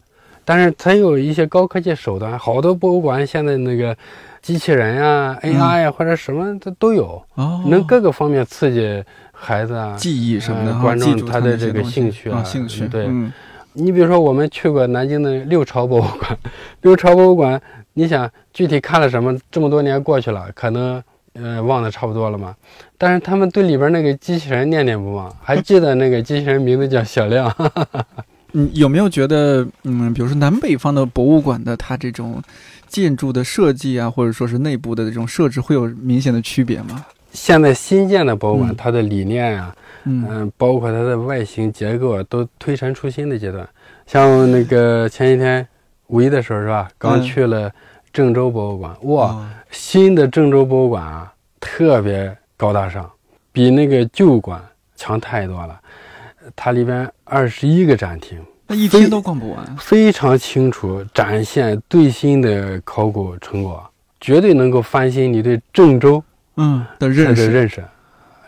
[0.44, 3.96] 但是它有一些高科技手段，好多博物馆现在那个
[4.42, 9.04] 机器人呀、AI 呀或者什么它都有，哦，能各个方面刺激
[9.40, 9.96] 孩子啊。
[9.96, 13.32] 记忆什么的，观众他的这个兴趣啊兴趣，对嗯
[13.72, 16.36] 你比如说，我们去过南京的六朝博物馆，
[16.82, 17.60] 六朝博物馆，
[17.94, 19.38] 你想具体看了什么？
[19.48, 21.00] 这么多年过去了，可能
[21.34, 22.52] 呃忘得差不多了嘛。
[22.98, 27.48] 但是他们对里边那个机器人念念不忘，还记得那个机器人名字叫小亮。
[28.50, 32.42] 你 有没有觉得，嗯，比如说南北方的博物馆的它这种
[32.88, 37.06] 建筑的设计啊，或者说是内部的这种设置，会有明显的区别吗？
[37.32, 43.68] 现在新建的博物馆，嗯它的理念啊，嗯嗯、包括它的外形结构啊，都推陈出新的阶段。
[44.06, 45.66] 像那个前几天
[46.08, 46.90] 五一的时候是吧？
[46.98, 47.70] 刚去了
[48.12, 53.08] 郑州博物馆，哇，哦新的郑州博物馆啊，特别高大上，
[53.52, 54.60] 比那个旧馆
[54.96, 55.80] 强太多了。
[56.56, 59.76] 它里边二十一个展厅，那一天都逛不完。
[59.76, 63.88] 非常清楚展现最新的考古成果，
[64.20, 66.20] 绝对能够翻新你对郑州
[66.60, 67.82] 嗯的的认识，认识。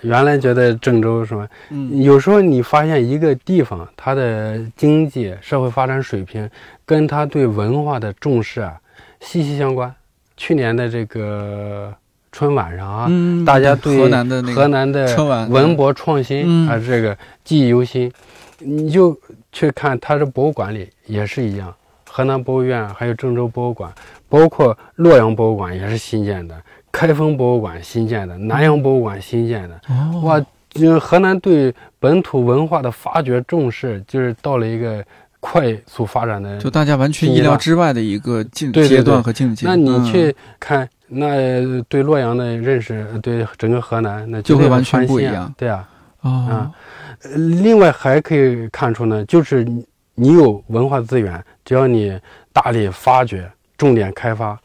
[0.03, 6.51] 原来觉得郑州什么，嗯有时候你发现一个地方它的经济社会发展水平
[6.85, 8.75] 跟它对文化的重视啊
[9.21, 9.95] 息息相关。
[10.37, 11.95] 去年的这个
[12.33, 18.11] 春晚上啊，嗯，大家对河南的那个河南的春晚文博创新嗯啊，这个记忆犹新。
[18.65, 19.17] 你就
[19.51, 21.73] 去看它的博物馆里也是一样，
[22.09, 23.93] 河南博物院还有郑州博物馆，
[24.29, 26.57] 包括洛阳博物馆也是新建的，
[26.93, 29.81] 开封博物馆新建的，南阳博物馆新建的。
[29.89, 30.21] 哦。
[30.23, 35.05] 哇，就是河南对本土文化的发掘重视，就是到了一个
[35.41, 39.23] 快速发展的就大家完全意料之外的一个境阶段。
[39.23, 39.67] 和境界。
[39.67, 45.53] 那你嗯去看，那对洛阳的认识，对整个河南，那就会完全不一样。
[45.57, 45.89] 对啊，
[46.21, 46.31] 哦。
[46.31, 46.73] 啊，
[47.25, 52.19] 呃另外还可以看出呢，就是你你有文化资源，只要你
[52.53, 54.59] 大力发掘、重点开发，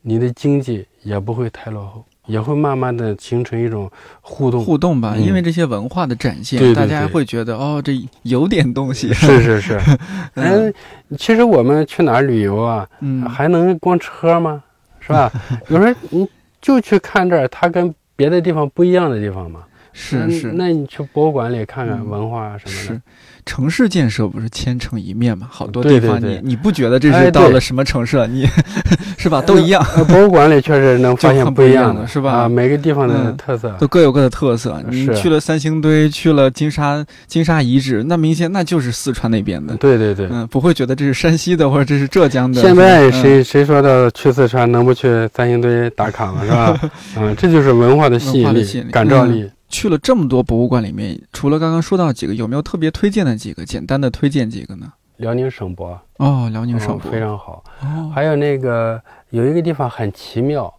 [0.00, 4.64] 你的经济也不会太落后，也会慢慢的形成一种互动。
[4.64, 9.12] 互动吧，嗯因为这些文化的展现，对对大家会觉得哦，这有点东西。
[9.12, 9.80] 是是是，
[10.34, 10.74] 嗯嗯，
[11.18, 14.62] 其实我们去哪儿旅游啊，嗯，还能光吃喝吗？
[15.00, 15.30] 是吧？
[15.68, 16.28] 有时候你
[16.60, 19.60] 就去看这儿，它跟别的地方不一样的地方嘛。
[19.64, 23.02] 嗯是是那你去博物馆里看看嗯文化什么是的。，
[23.44, 25.46] 城市建设不是千城一面嘛？
[25.50, 28.26] 好多地方你你不觉得这是到了什么城市了？
[28.26, 28.48] 你
[29.18, 29.40] 是吧？
[29.42, 33.74] 都一样，呃，博物馆里确实能发现不一一样样的是吧啊，每个地方的嗯特色。
[33.78, 34.80] 都各有各的特色。
[34.88, 39.74] 你是去了三星堆，去了金沙金沙遗址，那明显那就是四川那边的。
[39.76, 40.28] 对对对。
[40.30, 42.60] 嗯，不会觉得这是山西的或者这是浙江的。
[42.60, 46.80] 现在谁谁说到去四川能不去三星堆打卡吗，是吧？
[47.16, 49.50] 嗯， 这就是文化的吸引力文化的吸引力、感召力。
[49.72, 53.64] 去了这么多博物馆里面，除了刚刚说到几个，有没有特别推荐的几个？
[53.64, 54.92] 简单的推荐几个呢？
[55.16, 57.64] 辽宁省博，哦，辽宁省嗯博，非常好。
[57.80, 60.72] 哦，还有那个有一个地方很奇妙，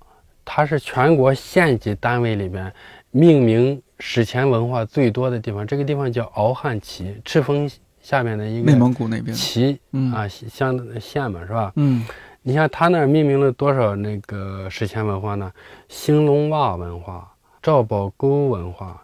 [0.45, 2.71] 它是全国县级单位里边
[3.11, 5.65] 命名史前文化最多的地方。
[5.65, 7.69] 这个地方叫敖汉旗，赤峰
[8.01, 11.71] 下面的一个内个蒙古那边，旗嗯啊，乡县嘛，是吧？
[11.77, 12.05] 嗯，
[12.41, 15.49] 你像他那儿命名了多少那个史前文化呢？
[15.87, 17.31] 兴隆洼文化、
[17.63, 19.01] 赵堡沟文化、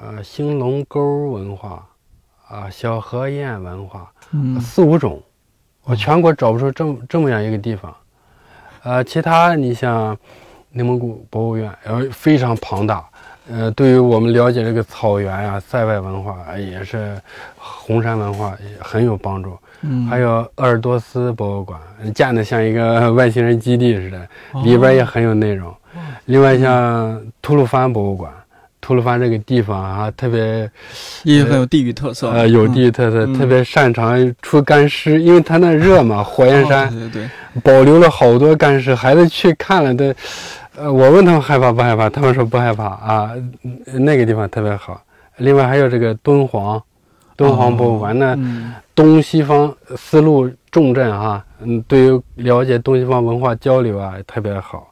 [0.00, 1.86] 呃兴隆沟文化、
[2.48, 5.22] 啊小河堰文化，嗯四五种，
[5.84, 7.94] 我全国找不出这么这么样一个地方。
[8.82, 10.16] 呃，其他你像
[10.70, 13.04] 内蒙古博物院，呃非常庞大，
[13.50, 17.20] 呃，对于我们了解这个草原呀、塞外文化呃也是
[17.58, 19.54] 红山文化也很有帮助。
[19.82, 21.78] 嗯，还有鄂尔多斯博物馆，
[22.14, 25.74] 建的像一个 外星人基地似的，哦里边也很有内容。
[26.26, 28.32] 另外像吐鲁番博物馆，
[28.80, 30.70] 吐鲁番这个地方啊，特别
[31.24, 40.14] 也很有地域特色，呃有地域特色，嗯特别擅长出干尸，因为它那热嘛，火焰哦山、对对对，保留了好多干尸，孩子去看了的，
[40.76, 43.30] 呃，我问他们害怕不害怕，他们说不害怕啊，
[43.62, 45.00] 嗯那个地方特别好。
[45.36, 46.82] 另外还有这个敦煌，
[47.36, 48.34] 敦煌博物馆那。
[48.34, 54.91] 嗯东西方丝路重镇哈，嗯，对于了解东西方文化交流啊特别好。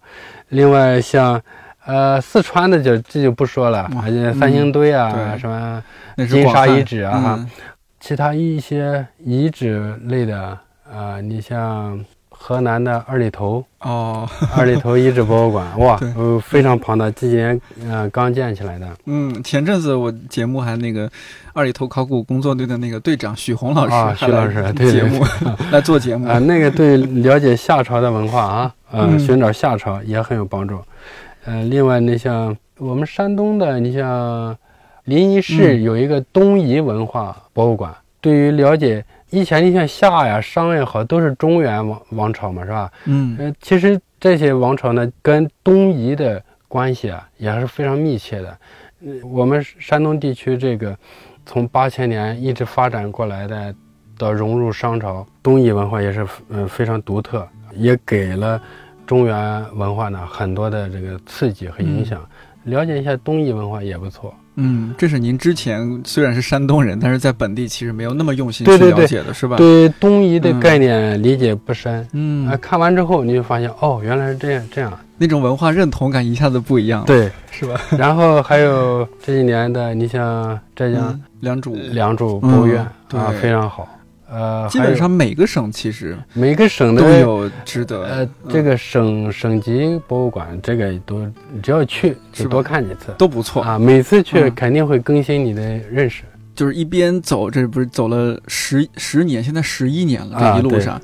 [0.51, 1.41] 另外像
[1.85, 5.39] 呃四川的就这就不说了，哇而且三星堆啊、对。
[5.39, 5.83] 什么，
[6.29, 7.45] 金沙遗址啊
[7.99, 10.57] 其他一些遗址类的
[10.93, 12.05] 啊、你像
[12.43, 14.27] 河南的二里头哦，
[14.57, 18.89] 二里头遗址博物馆， 哇对，呃非常庞大，这几年呃刚建起来的。
[19.05, 21.09] 嗯，前阵子我节目还那个
[21.53, 25.23] 二里头考古工作队的那个队长许红老师啊许老师对对节目
[25.71, 30.79] 来做节目啊，那个对了解夏朝的文化啊，呃，嗯寻找夏朝也很有帮助。
[31.45, 34.57] 呃，另外你像我们山东的，你像
[35.05, 42.93] 临沂市嗯有一个东夷文化博物馆，对于了解以前你像夏呀、商也好，都是中原王王朝嘛，是吧？
[43.07, 48.49] 嗯呃，其实这些王朝呢，跟东夷的关系啊，也是非常密切的。
[49.03, 50.97] 呃我们山东地区这个
[51.47, 53.75] 从八千年一直发展过来的，
[54.19, 58.61] 到融入商朝，东夷文化也是呃非常独特，也给了
[59.07, 62.21] 中原文化呢很多的这个刺激和影响。
[62.65, 64.35] 了解一下东夷文化也不错。
[64.63, 74.93] 嗯，这是您之前虽然是山东人，但是在本地其实没有那么用心去了解的，是吧？，对东夷的嗯概念理解不深，嗯啊、，看完之后你就发现哦，原来是这样这样。
[75.17, 77.81] 那种文化认同感一下子不一样了，对，是吧？
[77.99, 83.87] 然后还有这几年的，你像浙江嗯，良渚，良渚博物院、嗯啊，非常好。
[84.31, 88.05] 呃，基本上每个省其实每个省都有值得。
[88.05, 91.27] 呃，这个省省级博物馆，这个都
[91.63, 93.79] 只要去就多看几次都不错啊。
[93.79, 96.23] 每次去肯定会更新你的认识。
[96.55, 101.01] 就是一边走，这不是走了十十年，现在十一年了，这一路上，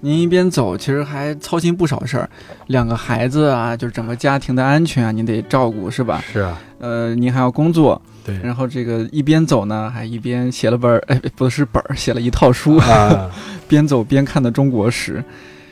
[0.00, 2.28] 您一边走，其实还操心不少事儿。
[2.68, 6.22] 两个孩子啊，就是整个家庭的安全啊，您得照顾，是吧？
[6.32, 6.60] 是啊。
[6.78, 8.00] 呃，您还要工作。
[8.24, 13.30] 对，然后这个一边走呢，还一边写了本儿，哎，不是本儿，写了一套书啊，
[13.66, 15.24] 边走边看的中国史，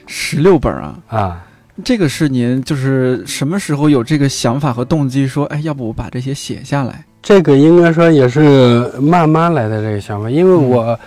[0.07, 1.45] 十六本啊啊，
[1.85, 7.05] 这个是您就是什么时候有这个想法和动机，说，哎，要不我把这些写下来？
[7.23, 10.99] 这个应该说也是慢慢来的这个想法，因为我，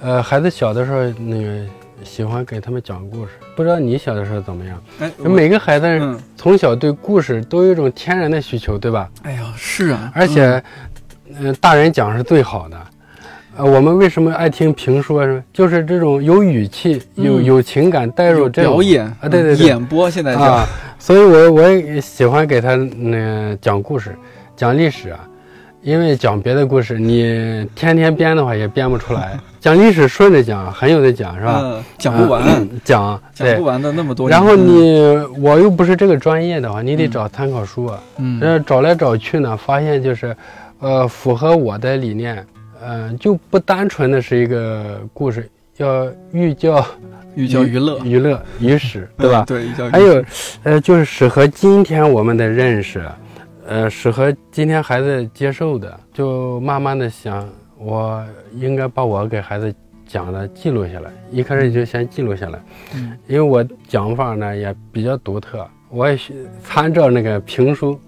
[0.00, 1.64] 呃，孩子小的时候那个
[2.04, 4.82] 喜欢给他们讲故事，不知道你小的时候怎么样？
[5.00, 9.10] 哎，每个孩子从小对故事都有一种天然的需求，对吧？
[9.22, 10.62] 哎呀，是啊，而且。
[11.36, 12.76] 嗯，大人讲是最好的。
[13.56, 15.24] 呃，我们为什么爱听评说？
[15.24, 20.64] 是就是这种有语气、有有情感带入这种表演啊，对对对，演播现在啊。
[20.98, 24.14] 所以我我也喜欢给他那讲故事，
[24.54, 25.26] 讲历史啊。
[25.84, 29.38] 因为讲别的故事，你天天编的话也编不出来。
[29.60, 31.60] 讲历史顺着讲，很有的讲，是吧？
[31.62, 32.42] 嗯，讲不完，
[32.82, 34.28] 讲讲不完的那么多。
[34.28, 34.98] 然后你
[35.38, 38.00] 我又不是这个专业的话，你得找参考书啊。
[38.18, 40.36] 嗯，找来找去呢，发现就是。
[40.80, 42.44] 呃，符合我的理念，
[42.84, 46.84] 嗯，就不单纯的是一个故事，要寓教
[47.34, 49.44] 寓教于乐，娱乐于史，对吧？
[49.46, 50.22] 对，寓教于还有，
[50.64, 53.02] 呃，就是适合今天我们的认识，
[53.66, 57.48] 呃，适合今天孩子接受的，就慢慢的想，
[57.78, 59.74] 我应该把我给孩子
[60.06, 61.10] 讲的记录下来。
[61.30, 62.58] 一开始就先记录下来，
[62.94, 66.18] 嗯，因为我讲法呢也比较独特，我也
[66.62, 67.98] 参照那个评书。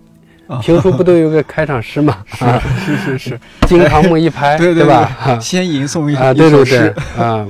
[0.63, 2.23] 评书不都有个开场诗吗？
[2.27, 2.47] 是
[2.79, 5.39] 是是是，惊堂 木一拍，对对吧？
[5.41, 6.89] 先吟诵一啊，对对对，
[7.19, 7.45] 啊，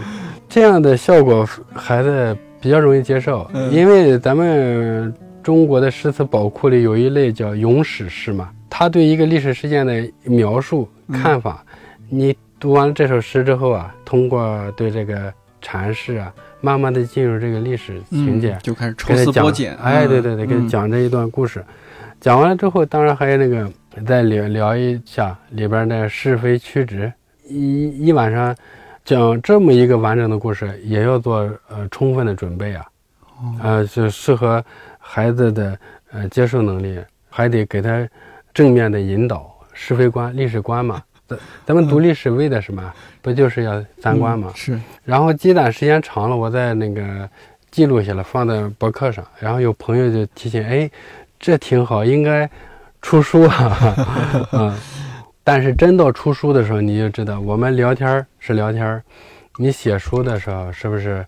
[0.49, 5.13] 这样的效果孩子比较容易接受，因为咱们
[5.47, 11.65] 中国的诗词宝库里有一类叫咏史诗嘛，他对一个历史事件的描述看法，
[12.09, 15.33] 你读完这首诗之后啊，通过对这个
[15.63, 21.65] 阐释啊，慢慢的进入这个历史情节，就开始抽丝剥茧，哎，对对对，给他讲这一段故事。
[22.21, 23.71] 讲完了之后，当然还有那个
[24.05, 27.13] 再聊聊一下里边的是非曲直。
[27.49, 28.53] 一一晚上
[29.05, 31.37] 讲这么一个完整的故事，也要做
[31.69, 32.85] 呃充分的准备啊，
[33.63, 34.65] 呃，就适合
[35.07, 35.79] 孩子的
[36.11, 36.99] 呃接受能力，
[37.31, 38.09] 还得给他
[38.53, 41.03] 正面的引导是非观、历史观嘛。
[41.27, 42.93] 咱咱们读历史为的什么？
[43.23, 44.53] 不就是要三观吗？
[44.55, 44.79] 是。
[45.05, 47.29] 然后积攒时间长了，我在那个
[47.71, 49.25] 记录下来，放在博客上。
[49.39, 50.91] 然后有朋友就提醒，哎。
[51.39, 52.49] 这挺好，应该
[53.03, 53.95] 出书啊！
[54.53, 54.75] 嗯，
[55.45, 59.03] 但是真到出书的时候，你就知道，我们聊天是聊天
[59.59, 61.25] 你写书的时候是不是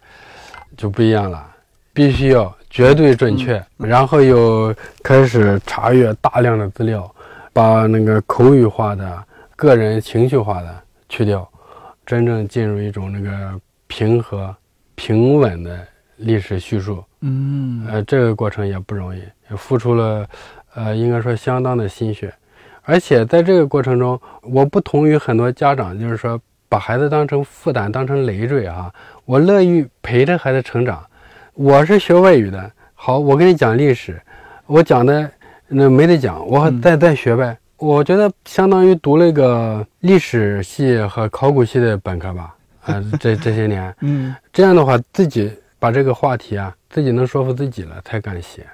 [0.78, 1.46] 就不一样了？
[1.92, 7.10] 必须要绝对准确，然后又开始查阅大量的资料，
[7.52, 9.24] 把那个口语化的、
[9.56, 11.48] 个人情绪化的去掉，
[12.04, 14.54] 真正进入一种那个平和、
[14.94, 15.78] 平稳的
[16.16, 17.02] 历史叙述。
[17.22, 19.22] 嗯，呃，这个过程也不容易。
[19.50, 20.26] 也付出了，
[20.74, 22.32] 呃，应该说相当的心血，
[22.82, 26.38] 而且在这个过程中，我不同于很多家长，就是说
[26.68, 28.92] 把孩子当成负担、当成累赘啊。
[29.24, 31.02] 我乐于陪着孩子成长。
[31.58, 34.22] 我是学外语的，好，我跟你讲历史，
[34.66, 35.28] 我讲的
[35.66, 37.58] 那没得讲，我再再学呗。
[37.78, 42.54] 我觉得相当于读了一个历史系和考古系的本科吧。
[42.84, 48.64] 啊，这这些年， 嗯，这样的话，自己把这个话题啊，自己能说服自己了，才敢写。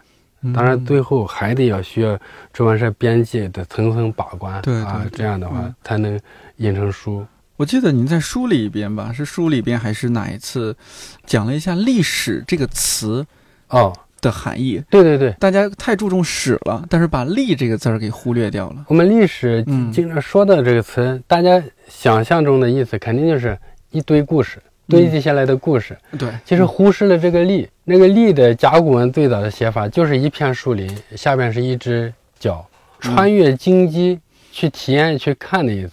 [0.52, 2.18] 当然，最后还得要需要
[2.52, 6.20] 出版社编辑的层层把关，对啊，这样的话才能
[6.56, 7.24] 印成书。
[7.56, 10.76] 我记得您在书里边吧，是书里边还是哪一次
[11.24, 13.24] 讲了一下“历史”这个词
[13.68, 14.82] 哦的含义？
[14.90, 18.84] 对对对，大家太注重史了，但是把“历”这个字儿给忽略掉了。
[18.88, 23.56] 我们历史经常说的这个词，大家想象中的意思肯定就是
[23.90, 24.58] 一堆故事。
[24.86, 27.66] 堆积下来的故事，对，其实忽视了这个“历”。
[27.84, 32.68] 那个“历”的甲骨文最早的写法就是一片树林，下边是一只脚，
[33.00, 34.20] 穿越荆棘
[34.52, 35.92] 去体验、去看的意思。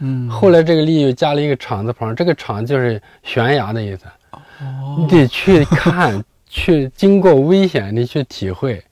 [0.00, 4.04] 嗯，后来这个“立”又加了一个“厂”字旁，这个“厂”就是悬崖的意思。
[4.32, 8.82] 哦，你得去看， 去经过危险，你去体会，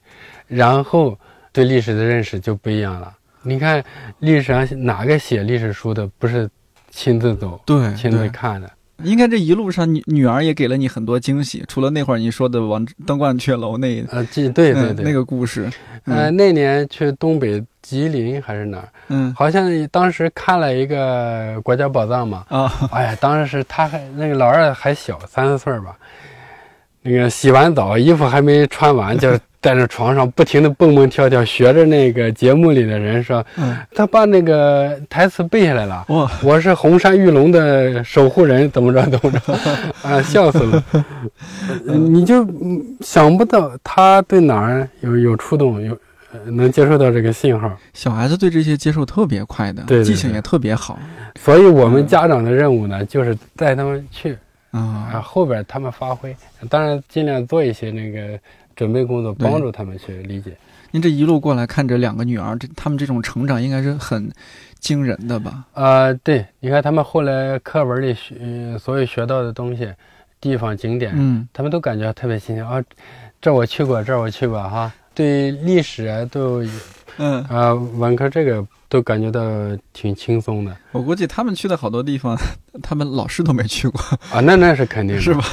[0.47, 1.17] 然后
[1.51, 3.11] 对历史的认识就不一样了。
[3.41, 3.83] 你看
[4.19, 6.49] 历史上哪个写历史书的不是
[6.91, 8.69] 亲自走、对，亲自看的？
[9.03, 11.63] 应该这一路上，女女儿也给了你很多惊喜。
[11.69, 15.71] 除了那会儿你说的往登鹳雀楼那，呃，对对对，那个故事，
[16.03, 18.89] 呃，那年去东北吉林还是哪儿？
[19.09, 22.45] 嗯好像当时看了一个国家宝藏嘛。
[22.49, 25.95] 啊， 哎呀，当时是他还那个老二还小，三四岁儿吧。
[27.01, 36.05] 那个洗完澡，衣服还没穿完，就在那床上不停的蹦蹦跳跳，学着那个节目里的人说，嗯他把那个台词背下来了。
[36.09, 39.53] 哇，我是红山玉龙的守护人，怎么着怎么着，
[40.03, 40.83] 啊，笑死了！
[41.87, 45.99] 呃 你就嗯想不到他对哪儿有有触动，有呃
[46.45, 50.99] 能接受到这个信号，小孩子对这些接受特别快的，对对记性也特别好
[51.39, 54.37] 所以我们家长的任务呢，就是带他们去
[54.71, 55.21] 啊，啊。
[55.21, 56.35] 后边他们发挥，
[56.69, 58.39] 当然尽量做一些那个
[58.75, 60.55] 准备工作，帮助他们去理解。
[60.91, 64.31] 您这一路过来看着两个女儿，这他们这种成长应该是很
[64.79, 65.65] 惊人的吧？
[65.73, 69.91] 啊，对，你看他们后来课文里学、呃所有学到的东西，
[70.41, 72.83] 地方景点，嗯他们都感觉特别新鲜啊，
[73.41, 74.91] 这我去过，这儿我去过哈。
[75.19, 76.63] 对历史啊，都
[77.17, 79.41] 嗯，啊文科这个都感觉到
[79.91, 80.73] 挺轻松的。
[80.93, 82.37] 我估计他们去的好多地方，
[82.81, 83.99] 他们老师都没去过，
[84.31, 85.43] 啊，那那是肯定的，是吧？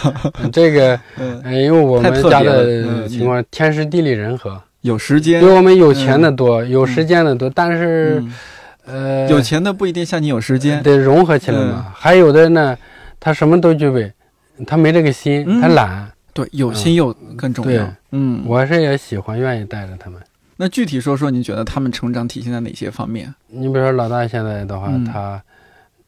[0.52, 5.40] 这个， 嗯，呃因为我们家的嗯情况天时地利人和，有时间。
[5.40, 8.22] 比，我们有钱的多，有时间的多，但是
[8.86, 10.80] 嗯，呃，有钱的不一定像你有时间。
[10.84, 11.92] 得融合起来嘛。
[11.92, 12.78] 还有的呢，
[13.18, 14.12] 他什么都具备，
[14.64, 15.60] 他没这个心，嗯。
[15.60, 16.08] 他懒。
[16.36, 17.94] 对，有心又更重要对。
[18.12, 20.20] 嗯，我是也喜欢，愿意带着他们。
[20.58, 23.34] 那具体说说，你觉得他们成长体现在哪些方面？
[23.48, 25.42] 你比如说老大现在的话，嗯他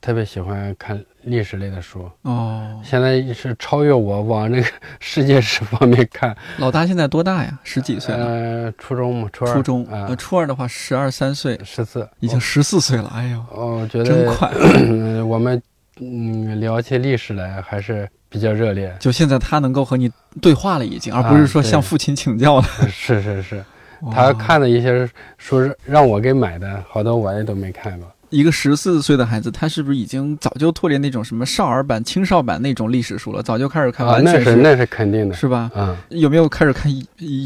[0.01, 4.66] 特别喜欢看历史类的书，哦，现在是超越我往那个
[5.01, 6.35] 世界史方面看。
[6.59, 7.59] 老大现在多大呀？
[7.64, 8.24] 十几岁了？
[8.26, 9.85] 呃，初中嘛，初二，初中？
[9.87, 13.12] 啊呃，，初二的话十二三岁，十四，已经十四岁了。
[13.14, 14.49] 哎呦，哦，我觉得真快！
[14.76, 15.61] 嗯 我们
[16.01, 18.94] 嗯聊起历史来还是比较热烈。
[18.99, 22.62] 就现在他能够和你对话了，已经，而不是说向父亲请教了。
[22.90, 23.64] 是是是，
[24.12, 28.09] 他看的一些书是让我给买的，好多我也都没看过。
[28.31, 33.43] 一个十四岁的孩子，他是不是已经早就脱离那种什么少儿版、青少版那种历史书了？
[33.43, 35.35] 早就开始看，啊，完全那是那是肯定的。
[35.35, 35.70] 是吧？
[35.74, 36.93] 啊，有没有开始看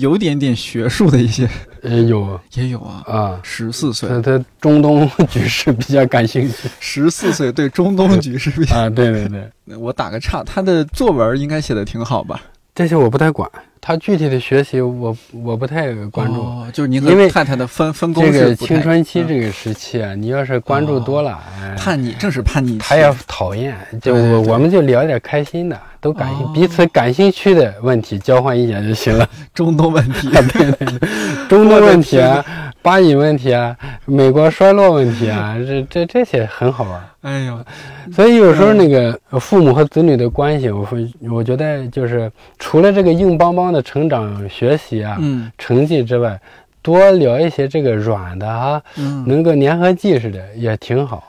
[0.01, 1.49] 有点点学术的一些？
[1.83, 8.77] 也有也有啊，啊，十四岁，他他中东 局势比较感兴趣十四岁对中东局势比较。
[8.77, 8.91] 啊。
[8.91, 12.41] 对对对，我打个岔，他的作文应该写的挺好吧？
[12.75, 13.51] 这些我不太管，
[13.85, 16.35] 他具体的学习我我不太关注。
[16.41, 22.79] 哦，就是您因为和太太的分分工这个青春期嗯这个时期啊，你要是关注多了，哦叛逆，正是叛逆期。
[22.79, 23.77] 他也讨厌。
[24.01, 26.51] 就我我们就聊点开心的，都感兴哦。
[26.53, 29.27] 彼此感兴趣的问题交换意见就行了。
[29.55, 31.09] 中东问题，对 对对。
[31.49, 32.45] 中东问题啊，
[32.83, 33.75] 巴以问题啊，
[34.05, 37.01] 美国衰落问题啊，这这这些很好玩。
[37.23, 37.65] 哎呦，
[38.13, 45.51] 所以有时候那个父母和子女的关系，我会我觉得就是除了这个硬邦邦的成长学习啊、嗯。
[45.57, 46.41] 成绩之外，
[46.83, 51.23] 多聊一些这个软的啊，嗯，能够粘合剂似的也挺好。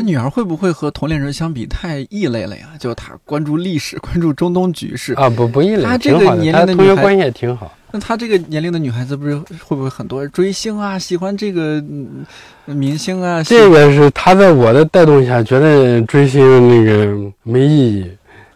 [0.00, 2.70] 那女儿会不会和同龄人相比太异类了呀？
[2.78, 5.12] 就她关注历史，关注中东局势。
[5.12, 7.70] 啊，不不异类她，这个年龄的女孩同学关系也挺好。
[7.90, 12.24] 那她这个年龄的女孩子，不是会不会很多追星啊，喜欢这个、嗯、
[12.64, 13.42] 明星啊？
[13.42, 18.10] 这个是她在我的带动下，觉得追星那个没意义，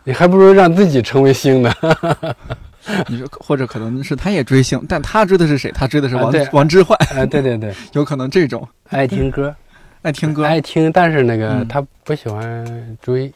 [0.05, 1.71] 你还不如让自己成为星呢。
[3.09, 5.71] 你说，或者可能是她也追星，但她追的是谁？
[5.73, 9.55] 她追的是王、啊王之涣，啊，对对对， 有可能这种爱听歌，
[10.05, 12.63] 爱听歌，爱听，但是那个嗯他不喜欢
[13.01, 13.33] 追，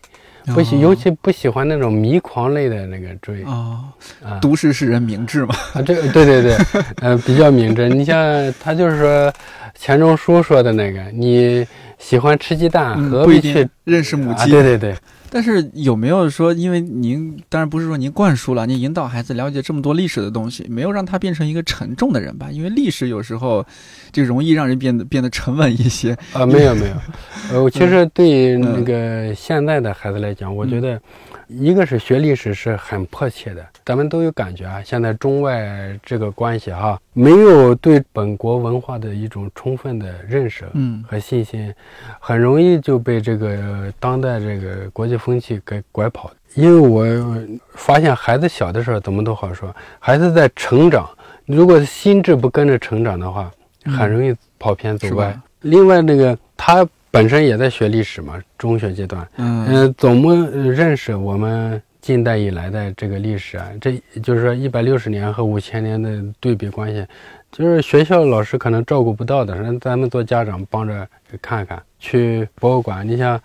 [0.55, 3.81] 不喜，哦尤其不喜欢那种迷狂类的那个追哦，
[4.23, 4.39] 啊。
[4.39, 5.55] 都市使人明智嘛。
[5.73, 6.57] 啊，这个对对对，
[7.01, 7.89] 呃，比较明智。
[7.89, 8.23] 你像
[8.61, 9.33] 他就是说
[9.75, 11.67] 钱钟书说的那个，你
[11.99, 14.35] 喜欢吃鸡蛋，嗯何必去认识母啊？
[14.45, 14.51] 鸡？
[14.51, 14.95] 对对对，
[15.31, 22.51] 但是有没有说，因为您当然不是说您灌输了，您引导孩子了解这么多历史的东西，没有让他变成一个沉重的人吧？
[22.51, 23.65] 因为历史有时候
[24.13, 26.17] 就容易让人变得变得沉稳一些。
[26.33, 26.95] 啊，没有没有，
[27.53, 31.01] 呃，我其实对嗯那个现在的孩子来讲，我觉得
[31.49, 41.73] 一个是学历史是很迫切的，咱们都有感觉啊，现在中外这个关系哈、没有对本国文化的一种充分的认识嗯和信心，
[42.21, 46.31] 很容易就被这个当代这个国际风气给拐跑。
[46.55, 47.39] 因为我
[47.75, 51.09] 发现孩子小的时候怎么都好说，孩子在成长，
[51.45, 53.51] 如果心智不跟着成长的话，
[53.85, 55.39] 很容易跑偏走歪。
[55.61, 63.69] 另外，那个他本身也在学历史嘛，中学阶段，嗯嗯、怎么呃认识我们近代以来的这个历史啊？
[63.81, 67.07] 这就是说一百六十年和五千年的对比关系，
[67.53, 71.07] 就是学校老师可能照顾不到的，让咱们做家长帮着
[71.43, 73.41] 看看，去博物馆，你像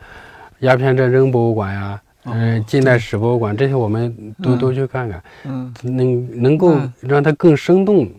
[0.64, 2.00] 鸦片战争博物馆呀。
[2.26, 4.10] 嗯、哦近代史博物馆这些我们
[4.42, 4.58] 都、嗯。
[4.58, 5.74] 都去看看，嗯。
[5.84, 6.94] 能能够嗯。
[7.02, 8.10] 让它更生动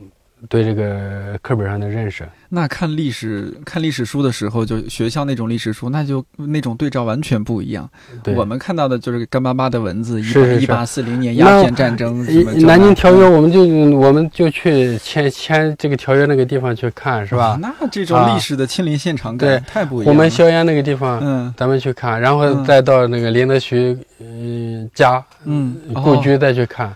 [0.49, 2.27] 对这个课本上的认识。
[2.49, 7.89] 那看历史看历史书的时候，就学校那种历史书，那就那种对照完全不一样。
[8.37, 12.25] 我们看到的就是干巴巴的文字，是一八四零年鸦片战争，
[12.65, 13.65] 南京条约，我们就
[13.99, 17.59] 我们就去签签这个条约那个地方去看，是吧？
[17.61, 20.15] 那这种历史的亲临现场感太不一样。
[20.15, 26.95] 我们硝烟那个地方，嗯，咱们去看，然后再到那个林则徐嗯家，嗯，故居再去看，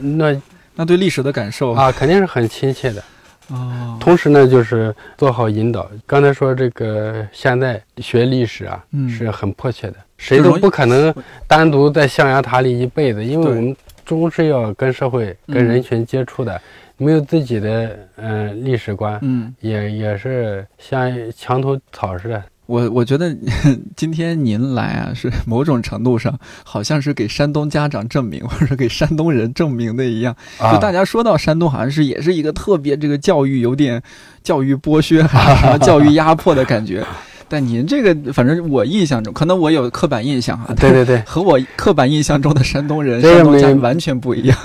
[0.00, 0.38] 那
[0.74, 3.02] 那对历史的感受啊，肯定是很亲切的。
[3.48, 5.90] 哦，同时呢，就是做好引导。
[6.06, 11.12] 刚才说这个现在学历史啊，嗯是很迫切的，谁都不可能
[11.46, 16.58] 单独在象牙塔里一辈子，因为我们终是要跟社会、跟人群接触的，
[16.96, 22.42] 没有自己的嗯历史观，嗯，也也是像墙头草似的。
[22.72, 23.36] 我我觉得
[23.94, 30.34] 今天您来啊，是 某种程度上好像是给山东家长证明，或者给山东人证明的一样。
[30.58, 34.02] 就大家说到山东，好像是也是一个特别这个教育有点
[34.42, 35.22] 教育剥削、
[35.84, 37.04] 教育压迫的感觉。
[37.46, 40.74] 但您这个，反正我印象中，可能我有刻板印象啊。
[40.80, 44.56] 对对对，和我刻板印象中的山东人、山东家完全不一样。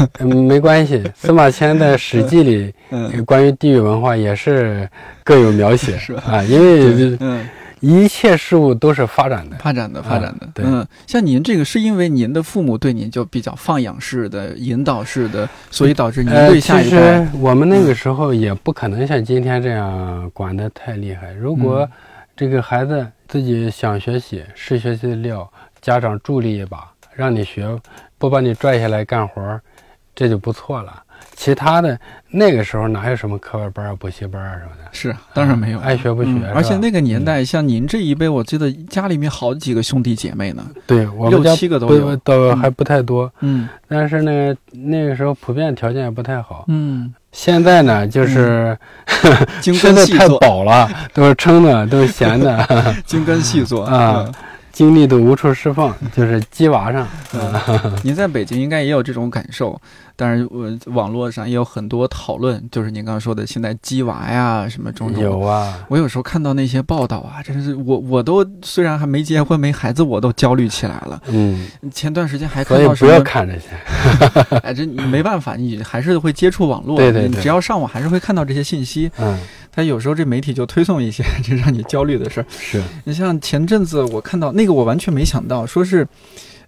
[0.47, 4.89] 没关系，司马迁的《史记》里，嗯，关于地域文化也是
[5.26, 6.24] 各有描写，是吧？
[6.26, 7.45] 啊，因为嗯。
[7.80, 10.47] 一切事物都是发展的，发展的，发展的。
[10.53, 16.89] 对，嗯，像您这个，是因为您的父母对您就比较放养式的、引导式的，所以导致您对下一代。
[16.89, 21.32] 其实我们那个时候也不可能像今天这样管得太厉害。
[21.34, 21.88] 如果
[22.36, 25.51] 这个孩子自己想学习，是学习的料，
[25.82, 27.80] 家长助力一把，让你学，
[28.17, 29.59] 不把你拽下来干活，
[30.15, 31.03] 这就不错了。
[31.39, 31.97] 其他的
[32.31, 34.89] 那个时候哪有什么课外班啊、补习班啊什么的？
[34.91, 36.31] 是，当然没有，爱学不学。
[36.53, 40.65] 而且那个年代，像您这一辈，我记得家里面好几个兄弟姐妹呢。
[40.88, 43.31] 对，我们六七个都有，都还不太多。
[43.41, 46.65] 嗯，但是呢，那个时候普遍条件也不太好。
[46.69, 48.75] 嗯，现在呢，就是
[49.61, 52.65] 吃的太饱了，都是撑的， 都是闲的，
[53.05, 54.27] 精耕细作啊。
[54.71, 57.07] 精力都无处释放，就是鸡娃上。
[58.03, 59.81] 您在北京应该也有这种感受，
[60.18, 65.24] 但是我网络上也有很多讨论，就是您刚刚说的现在鸡娃呀什么种种。
[65.24, 71.22] 有啊，我有时候看到那些报道啊，真是我我都虽然还没结婚没孩子，我都焦虑起来了。
[71.28, 73.11] 嗯，前段时间还看到什么？
[73.11, 73.68] 不要看这些。
[74.63, 76.97] 哎，这你没办法，你还是会接触网络。
[76.97, 77.41] 对对对。
[77.41, 79.11] 只要上网，还是会看到这些信息。
[79.20, 79.38] 嗯。
[79.72, 82.45] 他有时候这媒体就推送一些这让你焦虑的事儿。
[82.49, 86.07] 是你像前阵子我看到那个，我完全没想到，说是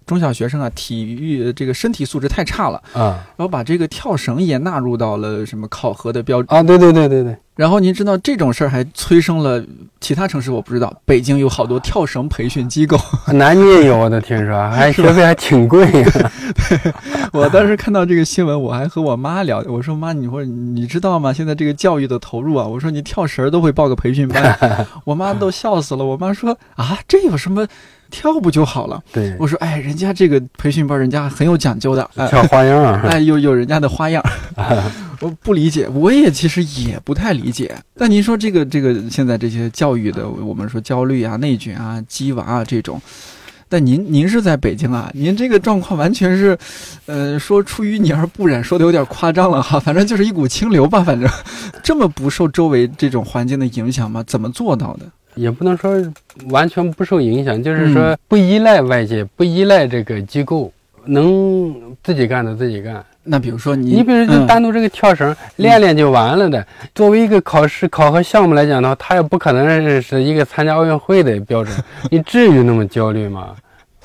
[0.10, 6.64] 中小学生啊，体育这个身体素质太差了啊，然后把这个跳绳也纳入到了什么考核的标准啊。
[6.64, 7.38] 对对对对对。
[7.60, 9.62] 然后您知道这种事儿还催生了
[10.00, 11.02] 其他城市，我不知道。
[11.04, 12.98] 北京有好多跳绳培训机构，
[13.34, 15.86] 南京也有，我都听说，还学费还挺贵。
[15.92, 16.94] 对，
[17.34, 21.34] 我当时看到这个新闻，我还和我妈聊，我说妈，你说你知道吗？
[21.34, 24.58] 现在这个教育的投入啊，我说你跳绳都会报个培训班，
[25.04, 26.06] 我妈都笑死了。
[26.06, 27.68] 我妈说啊，这有什么？
[28.12, 29.00] 跳不就好了？
[29.14, 34.24] 对，我说，哎，人家这个培训班，人家很有讲究的，跳花样，啊哎，有有人家的花样。
[35.22, 37.76] 我不理解，我也其实也不太理解。
[37.96, 43.02] 但您说这个这个现在这些教育的，我们说焦虑啊、内卷啊、鸡娃啊这种，
[43.68, 46.58] 但您您是在北京啊，您这个状况完全是，
[47.06, 49.80] 呃，说出淤泥而不染，说的有点夸张了哈。
[49.80, 51.30] 反正就是一股清流吧，反正
[51.84, 54.24] 这么不受周围这种环境的影响吗？
[54.26, 55.06] 怎么做到的？
[55.36, 56.02] 也不能说
[56.50, 60.72] 完全不受影响，就是说不依赖外界，不依赖这个机构，
[61.06, 63.06] 能自己干的自己干。
[63.30, 66.66] 那比如说你，你比如就单独这个跳绳练练就完了的。
[66.94, 71.76] 作为一个考试考核项目来讲的话，他也不可能是一个参加奥运会的标准。
[72.10, 73.50] 你至于那么焦虑吗？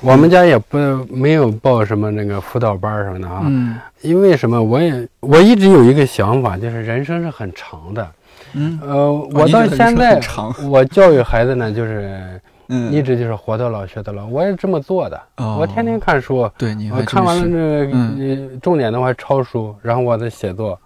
[0.01, 0.77] 我们家也不
[1.09, 3.41] 没有报什么那个辅导班什么的啊。
[3.45, 3.75] 嗯。
[4.01, 4.61] 因为什么？
[4.61, 8.07] 我也我一直有一个想法，就是人生是很长的。
[8.53, 10.21] 嗯，呃，我到现在，
[10.69, 15.21] 我教育孩子呢，就是，嗯，一直就是活到老学到老，我也这么做的。
[15.37, 20.79] 我天天看书，对，我看完了这个重点的话抄书，然后我的写作，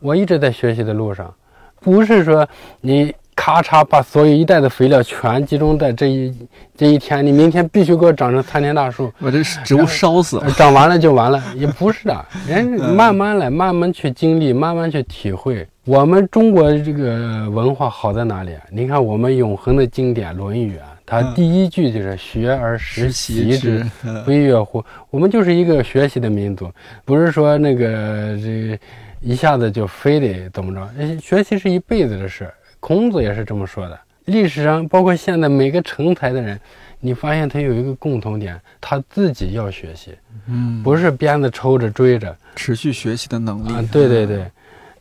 [0.00, 1.32] 我一直在学习的路上，
[1.80, 2.46] 不是说
[2.80, 12.64] 你咔嚓把所有一袋的肥料全集中在这一 这一天，你明天必须给我长成参天大树，我这植物烧死了， 长完了就完了，也不是的， 人
[12.94, 15.66] 慢慢来，慢慢去经历，慢慢去体会。
[15.84, 18.62] 我们中国这个文化好在哪里啊？
[18.70, 23.84] 你看我们永恒的经典《论语》啊，它第一句就是“学而时习之，
[24.24, 24.84] 不亦说乎”。
[25.10, 26.70] 我们就是一个学习的民族，
[27.04, 28.78] 不是说那个这
[29.20, 31.20] 一下子就非得怎么着。
[31.20, 32.50] 学习是一辈子的事。
[32.80, 33.98] 孔子也是这么说的。
[34.24, 36.58] 历史上包括现在每个成才的人，
[37.00, 40.14] 你发现他有一个共同点，他自己要学习，
[40.46, 43.86] 嗯，不是鞭子抽着追着，持续学习的能力。
[43.88, 44.44] 对对对。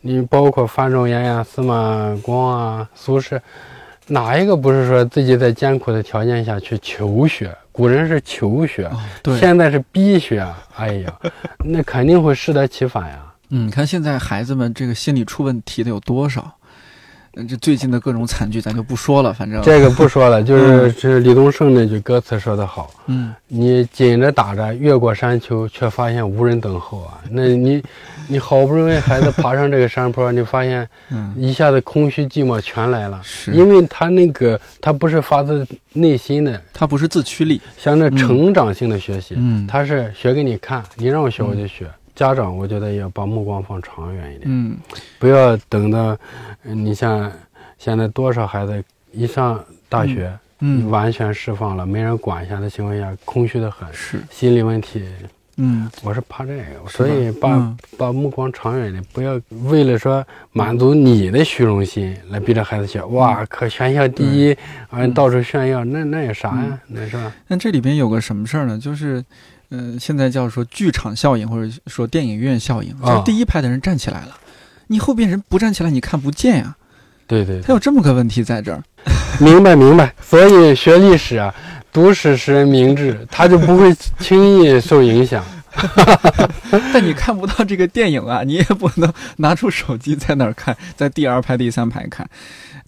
[0.04, 3.40] 你包括范仲淹呀、司马光啊、苏轼，
[4.08, 7.56] 哪一个不是说自己在艰苦的条件下去求学？
[7.72, 8.92] 古人是求学，
[9.24, 10.46] 对，现在是逼学。
[10.76, 11.20] 哎呀，
[11.64, 13.20] 那肯定会适得其反呀。
[13.50, 16.54] 嗯，你看现在孩子们这个心理出问题的有多少？
[17.36, 27.22] 嗯，这最近的各种惨剧咱就不说了，反正这个不说了，就是这李宗盛那句歌词说得好，嗯，你紧着打着越过山丘，却发现无人等候啊！
[27.30, 27.82] 那你，
[28.28, 41.88] 你好不容易孩子爬上这个山坡，你发现，嗯，一下子空虚寂寞全来了，是因为他那个他不是发自内心的，他不是自驱力，像那成长性的学习，嗯，他是学给你看，你让我学我就学。
[42.22, 44.78] 家长我觉得要把目光放长远一点，嗯，
[45.18, 46.16] 不要等到，
[46.62, 47.32] 你像
[47.80, 49.60] 现在多少孩子一上
[49.90, 54.20] 大学，嗯，完全释放了，没人管下的情况下，空虚的很，是。
[54.30, 55.04] 心理问题，
[55.58, 64.56] 嗯，我是怕这个，所以把把目光长远一点，不要为了说满足你的虚荣心来逼着孩子学，哇，可全校第一，
[64.92, 66.80] 啊，到处炫耀，那那有啥呀？
[66.86, 67.34] 那是吧？
[67.48, 68.78] 那这里边有个什么事儿呢？
[68.78, 69.26] 就是。
[69.72, 74.38] 嗯，现在叫说剧场效应，或者说电影院效应，就是第一排的人站起来了，
[74.88, 76.76] 你后边人不站起来，你看不见呀。
[77.26, 78.84] 对对，他有这么个问题在这儿。
[79.40, 81.56] 明白明白，所以学历史啊，
[81.94, 85.42] 读史使人明智，他就不会轻易受影响。
[86.94, 92.30] 但你看不到这个电影啊，你也不能拿出手机在那儿看，在第二排、第三排看。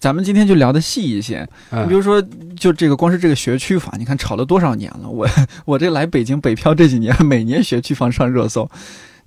[0.04, 2.22] 咱们今天就聊的细一些，你比如说，
[2.54, 5.08] 就这个光是这个学区房，你看炒了多少年了？
[5.08, 5.26] 我
[5.64, 8.70] 我这来北京北漂这几年，每年学区房上热搜。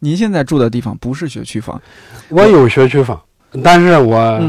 [0.02, 1.82] 您现在住的地方不是学区房，
[2.30, 3.20] 我有学区房，
[3.64, 4.40] 但是我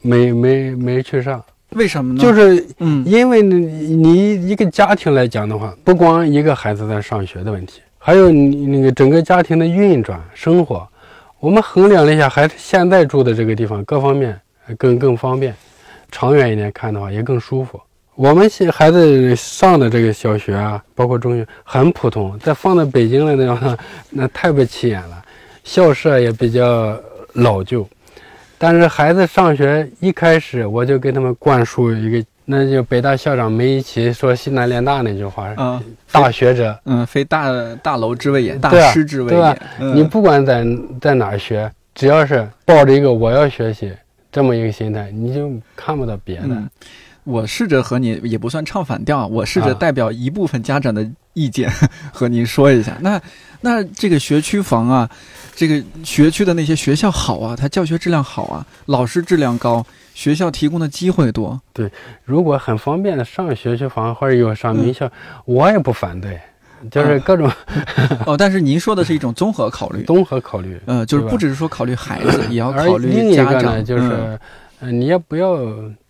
[0.00, 2.18] 没没没去上，为什么呢？
[2.18, 10.88] 就是嗯，因为你一个家庭来讲的话，不光一个孩子在上学的问题，还有你那个整个家庭的运转生活，
[11.40, 14.40] 我们衡量了一下，还是现在住的这个地方各方面
[14.78, 15.54] 更更方便。
[16.14, 17.80] 长远一点看的话，也更舒服。
[18.14, 22.38] 我们现孩子上的这个小学啊，包括中学，很普通。
[22.38, 23.76] 再放在北京的那种，
[24.10, 25.20] 那太不起眼了。
[25.64, 26.96] 校舍也比较
[27.32, 27.84] 老旧。
[28.56, 37.50] 但是孩子上学一开始，我就给他们灌输一个，那就北大校长梅贻琦说“西南联大”那句话：“嗯，大学者，嗯，非大
[37.82, 39.58] 大楼之谓也，大师之谓也。
[39.92, 40.64] 你不管在
[41.00, 43.92] 在哪学，只要是抱着一个我要学习。”
[44.34, 46.60] 这么一个心态，你就看不到别的。
[47.22, 51.70] 我试着和你也不算唱反调，我试着代表一部分家长的意见
[52.12, 52.98] 和您说一下。
[53.00, 53.18] 那
[53.60, 55.08] 那这个学区房啊，
[55.54, 61.58] 这个学区的那些学校好啊，它教学质量好啊，老师质量高，学校提供的机会多。
[61.72, 61.88] 对，
[62.24, 65.08] 如果很方便的上学区房或者有上名校，
[65.44, 66.40] 我也不反对。
[66.90, 67.50] 就是各种
[68.26, 73.84] 哦，但是您说的是一种综合考虑，综合考虑，嗯，就是不只是说考虑孩子，也要考虑家长。
[73.84, 74.38] 就是，
[74.80, 75.58] 嗯，你也不要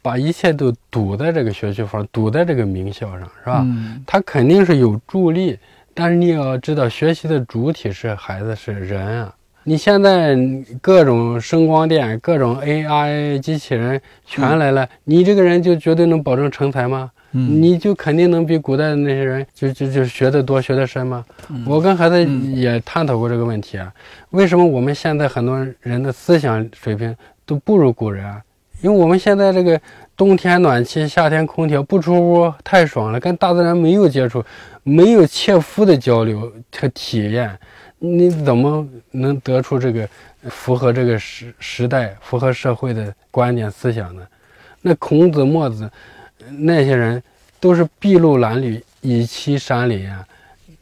[0.02, 3.62] 把一切都堵在这个学区房，堵在这个名校上，是吧？
[3.64, 5.58] 嗯，它肯定是有助力，
[5.94, 9.34] 但是你要知道，学习的主体是孩子，是人啊。
[9.66, 10.36] 你现在
[10.82, 17.10] 各种声光电、各种 AI 机器人全来了，你这个人就绝对能保证成才吗？
[17.36, 21.24] 你就肯定能比古代的那些人就就就学得多学得深吗？
[21.66, 22.24] 我跟孩子
[22.54, 23.92] 也探讨过这个问题啊。
[24.30, 27.12] 为什么我们现在很多人的思想水平
[27.44, 28.40] 都不如古人啊？
[28.82, 29.80] 因为我们现在这个
[30.16, 34.44] 冬天暖气，夏天空调，不出屋太爽了，跟大自然没有接触，
[34.84, 37.58] 没有切肤的交流和体验，
[37.98, 40.08] 你怎么能得出这个
[40.44, 44.22] 符合这个时时代、符合社会的观点思想呢？
[44.82, 45.90] 那孔子、墨子。
[46.58, 47.22] 那些人
[47.60, 50.26] 都是筚路蓝缕，以栖山林啊，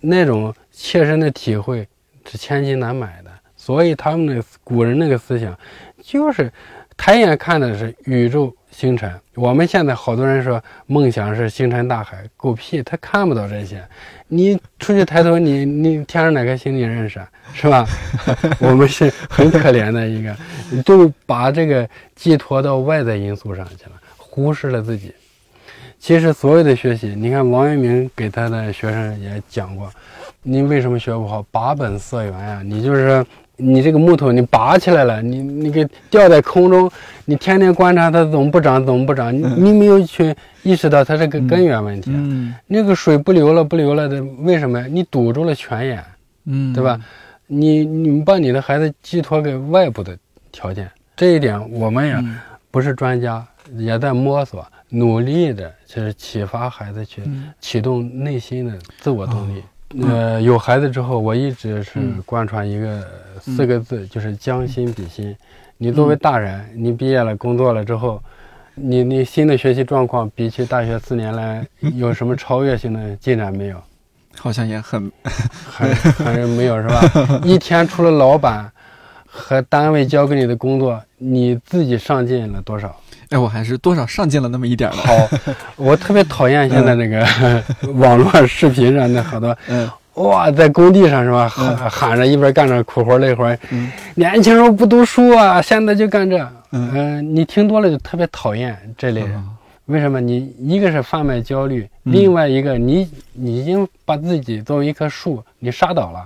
[0.01, 1.87] 那种切身的体会
[2.25, 3.31] 是千金难买的。
[3.57, 5.57] 所以他们的古人那个思想，
[6.03, 6.53] 就是
[6.97, 9.13] 抬眼看的是宇宙星辰。
[9.35, 13.81] 我们现在好多人说梦想是星辰大海，狗屁，他看不到这些。
[14.27, 17.87] 你出去抬头，你你天上哪颗星你认识啊是吧？
[18.59, 20.37] 我们是很可怜的一个，
[20.83, 25.15] 都把这个寄托到外在因素上去了，忽视了自己。
[26.03, 29.89] 其实所有的学习，你看王阳明给他的学生也讲过，
[30.43, 31.41] 你为什么学不好？
[31.53, 32.61] 拔本色源呀！
[32.65, 33.25] 你就是
[33.57, 36.91] 你这个木头，你拔起来了，你你给吊在空中，
[37.25, 39.33] 你天天观察它怎么不长，怎么不长？
[39.33, 40.35] 你你没有去
[40.65, 42.11] 意识到它这个根源问题。
[42.13, 44.89] 嗯，那个水不流了，不流了的，为什么呀？
[44.91, 46.05] 你堵住了泉眼，
[46.47, 47.01] 嗯，对吧？
[47.47, 50.19] 你你把你的孩子寄托给外部的
[50.51, 52.17] 条件，这一点我们也
[52.73, 53.47] 不是专家，
[53.77, 54.67] 也在摸索。
[54.95, 57.23] 努力的，就是启发孩子去
[57.61, 59.63] 启动内心的自我动力。
[60.03, 63.03] 呃，有孩子之后，我一直是贯穿一个
[63.41, 65.35] 四个字，就是将心比心。
[65.79, 68.23] 你作为大人，你毕业了工作了之后，
[68.75, 73.83] 你你新的学习状况比起大学四年来有什么超越性的进展没有？
[74.35, 75.11] 好像也很
[75.69, 77.01] 还还是没有是吧？
[77.45, 78.71] 一天除了老板
[79.27, 82.95] 和单位交给你的工作，你自己上进了多少？
[83.33, 84.99] 哎，我还是多少上进了那么一点儿的。
[85.03, 87.27] 好，我特别讨厌现在那个
[87.95, 96.39] 网络视频上的好多，嗯哇，在工地上是吧，喊喊着一边干着苦活累活，嗯年轻时候不读书啊，现在就干这，
[96.73, 99.35] 嗯嗯、你听多了就特别讨厌这类人。
[99.35, 99.49] 嗯
[99.87, 100.21] 为什么？
[100.21, 106.21] 你一个是贩卖焦虑，嗯另外一个你你已经把自己作为一棵树，你杀倒了。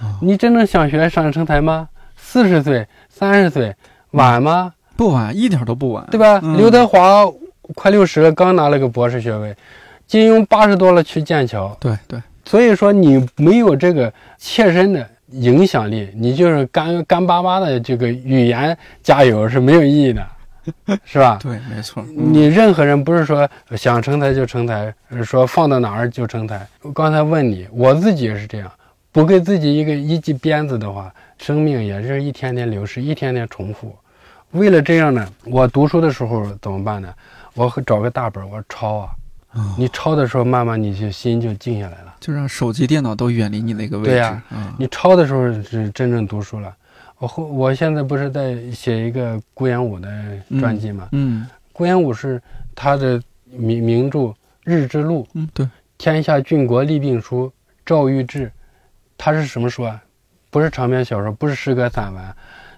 [0.00, 1.86] 哦你真正想学上成才吗？
[2.16, 3.74] 四十岁、三十岁
[4.12, 4.72] 晚吗？
[4.96, 6.40] 不晚，一点都不晚，对吧？
[6.42, 7.24] 嗯刘德华
[7.74, 9.54] 快六十了，刚拿了个博士学位，
[10.06, 20.24] 金庸八十多了去剑桥，对对，所以说你没有这个切身的影响力，你就是干干巴巴的这个语言加油是没有意义的，
[21.04, 21.38] 是吧？
[21.42, 22.04] 对，没错。
[22.06, 26.64] 嗯你任何人不是说想成才就成才，说放到哪儿就成才。
[26.82, 28.70] 我刚才问你，我自己也是这样，
[29.10, 33.94] 不给自己一个一记鞭子的话，生命也是一天天流逝，一天天重复。
[34.54, 37.12] 为了这样呢，我读书的时候怎么办呢？
[37.54, 39.10] 我会找个大本，我抄啊。
[39.52, 42.16] 哦你抄的时候，慢慢你就心就静下来了。
[42.18, 44.10] 就让手机、电脑都远离你那个位置。
[44.10, 46.74] 对呀嗯你抄的时候是真正读书了。
[47.18, 50.08] 我后我现在不是在写一个顾炎武的
[50.58, 51.08] 传记吗？
[51.12, 52.42] 嗯顾炎武是
[52.74, 54.18] 他的名名著
[54.64, 55.22] 《日之路》。
[55.34, 57.46] 嗯，对，天下郡国立病书》
[57.86, 58.50] 赵玉志，
[59.16, 60.00] 他是什么书啊？
[60.50, 62.22] 不是长篇小说，不是诗歌散文，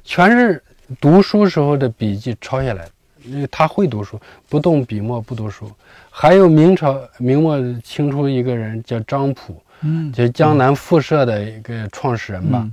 [0.05, 0.63] 全是
[1.01, 2.91] 读书时候的笔记抄下来的。
[3.25, 5.69] 因为他会读书，不动笔墨不读书。
[6.11, 12.61] 还有明朝明末清初一个人叫张溥，嗯，就是江南复社的一个创始人吧。
[12.63, 12.73] 嗯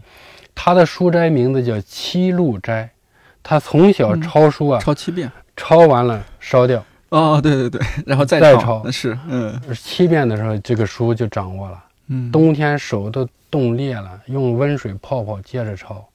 [0.55, 2.87] 他的书斋名字叫七路斋，
[3.41, 5.31] 他从小嗯抄书啊，抄七遍。
[5.57, 11.83] 抄完了烧掉，哦，对对对， 然后再抄再抄是，嗯七遍的时候这个书就掌握了。
[12.09, 16.05] 嗯，冬天手都冻裂了，用温水泡泡，接着抄。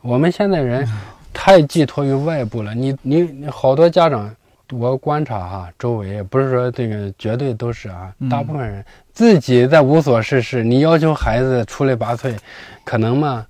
[0.00, 0.88] 我们现在人
[1.38, 4.34] 太寄托于外部了，你你你好多家长，
[4.72, 8.82] 我观察哈，周围不是说这个绝对都是啊，嗯大部分人
[9.12, 12.34] 自己在无所事事，你要求孩子出类拔萃，
[12.84, 13.46] 可能吗？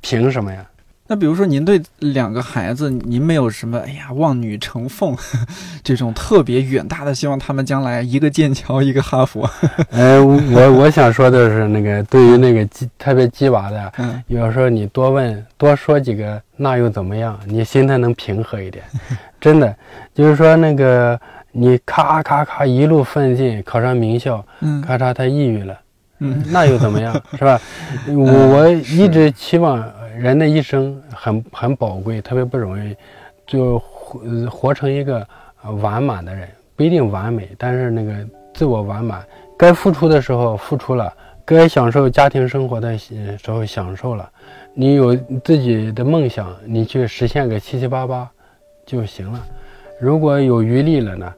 [0.00, 0.64] 凭什么呀？
[1.08, 5.16] 那比如说，您对两个孩子，您没有什么哎呀望女成凤
[5.84, 9.48] 这种特别远大的希望，他们将来一个剑桥，一个哈佛。
[9.90, 17.38] 呃，我我想说的是，那个对于那个鸡特别鸡娃的，嗯有时候你多问多说几个，那又怎么样？
[17.46, 18.84] 你心态能平和一点。
[19.40, 19.74] 真的，
[20.12, 21.18] 就是说那个
[21.52, 25.78] 你咔咔咔一路奋进，考上名校，嗯咔嚓他抑郁了，
[26.18, 27.14] 嗯那又怎么样？
[27.38, 27.60] 是吧？
[28.08, 29.84] 我我一直期望
[30.18, 32.96] 人的一生很很宝贵，特别不容易，
[33.46, 35.26] 就活呃活成一个
[35.62, 38.12] 呃完满的人，不一定完美，但是那个
[38.54, 39.22] 自我完满，
[39.58, 41.12] 该付出的时候付出了，
[41.44, 44.28] 该享受家庭生活的呃时候享受了，
[44.72, 45.14] 你有
[45.44, 48.28] 自己的梦想，你去实现个七七八八
[48.86, 49.42] 就行了。
[50.00, 51.34] 如果有余力了呢，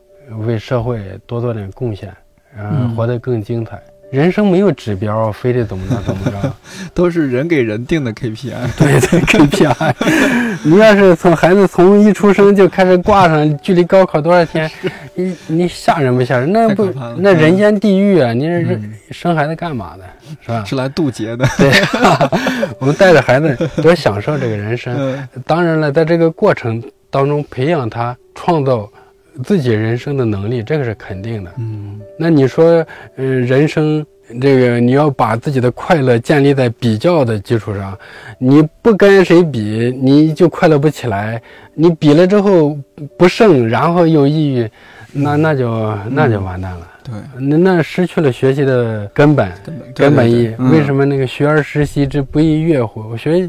[0.47, 2.09] 为社会多做点贡献，
[2.57, 3.81] 呃，嗯活得更精彩。
[4.11, 6.53] 人生没有指标， 非得怎么着怎么着。
[6.95, 8.53] 都是人给人定的 KPI。
[8.79, 9.95] 对对，KPI。
[10.65, 14.71] 你要是从孩子从一出生就开始挂上距离高考多少天，
[15.15, 16.51] 你你吓人不吓人？
[16.53, 18.33] 那不那人间地狱啊！
[18.33, 20.05] 你这人嗯生孩子干嘛的，
[20.41, 20.65] 是吧？
[20.65, 21.47] 是来渡劫的。
[21.59, 21.71] 对，
[22.79, 24.95] 我们带着孩子多享受这个人生。
[24.99, 28.89] 嗯当然了，在这个过程当中培养他创造
[29.45, 31.53] 自己人生的能力，这个是肯定的。
[31.59, 32.84] 嗯那你说，
[33.16, 34.05] 呃，人生
[34.41, 37.97] 这个你要把自己的快乐建立在比较的基础上，
[38.39, 41.41] 你不跟谁比，你就快乐不起来。
[41.74, 42.76] 你比了之后
[43.16, 44.70] 不胜，然后又抑郁，
[45.12, 46.89] 那那就那就完蛋了。
[47.05, 49.51] 对，那那失去了学习的根本
[49.95, 50.55] 根本意义。
[50.59, 51.05] 为什么？
[51.05, 53.09] 那个学而时习之，不亦乐乎？
[53.09, 53.49] 我学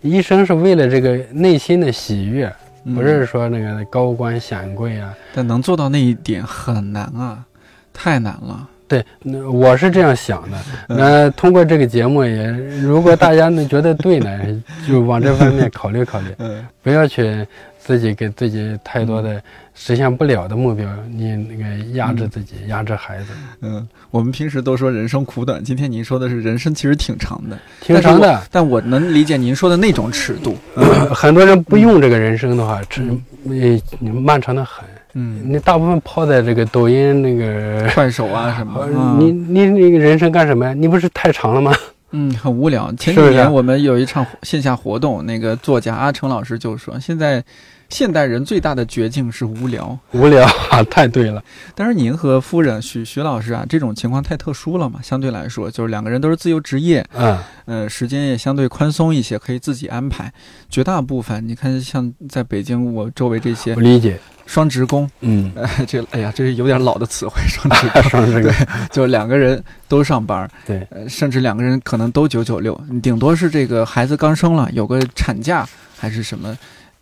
[0.00, 2.50] 一生是为了这个内心的喜悦，
[2.94, 5.12] 不嗯是说那个高官显贵啊。
[5.34, 7.44] 但能做到那一点很难啊，
[7.92, 8.68] 太难了。
[8.88, 10.56] 对，那我是这样想的。
[10.88, 12.46] 嗯那通过这个节目也，
[12.80, 17.44] 如果大家呢觉得对呢， 就往这方面考虑考虑，嗯不要去
[17.86, 19.40] 自己给自己太多的
[19.72, 23.26] 实现不了的目标，你那个压制自己，压制孩子，
[23.60, 28.42] 嗯，我们平时都说人生苦短，今天您说的是人生其实挺长的，挺长的。
[28.50, 30.56] 但我能理解您说的那种尺度。
[31.14, 33.02] 很多人不用这个人生的话，这
[33.44, 34.84] 呃漫长的很。
[35.18, 38.86] 嗯，你大部分泡在这个抖音那个，快手啊什么
[39.18, 40.74] 你你那个人生干什么呀？
[40.74, 41.72] 你不是太长了吗？
[42.10, 42.92] 嗯，很无聊。
[42.94, 47.42] 前几年我们有一场线下活动，那个作家阿成老师就说，现在
[47.88, 49.98] 现代人最大的绝境是无聊。
[50.12, 51.42] 无聊啊，太对了。
[51.74, 60.32] 但是您和夫人许徐老师啊，这种情况太特殊了嘛，相对来说，就是两个人都是自由职业，嗯，呃，时间也相对宽松一些，可以自己安排。
[60.68, 64.18] 绝大部分，你看像在北京我周围这些我理解。
[64.46, 68.02] 双职工，嗯， 呃，这哎呀，这是有点老的词汇，双职工。
[68.04, 68.54] 上这个，
[68.92, 75.66] 就两个人都上班，对，呃，甚至两个人可能都九九六，你顶多是这个孩子刚生了，有个产假
[75.98, 76.56] 还是什么，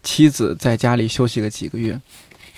[0.05, 1.99] 妻子在家里休息个几个月，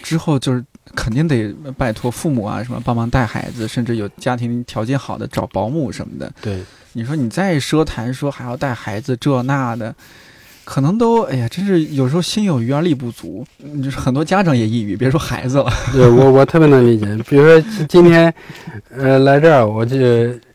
[0.03, 0.63] 之后就是
[0.95, 6.31] 肯定得拜托父母啊什么帮忙带孩子，甚至有家庭条件好的找保姆什么的。
[6.43, 6.61] 对，
[6.93, 9.95] 你说你再奢谈说还要带孩子这那的，
[10.65, 13.47] 可能都哎呀，真是有时候心有余而力不足。
[13.63, 15.73] 嗯就是很多家长也抑郁，别说孩子了。
[15.93, 17.07] 对我我特别能理解。
[17.29, 18.33] 比如说今今天，
[18.91, 19.97] 呃，来这儿我就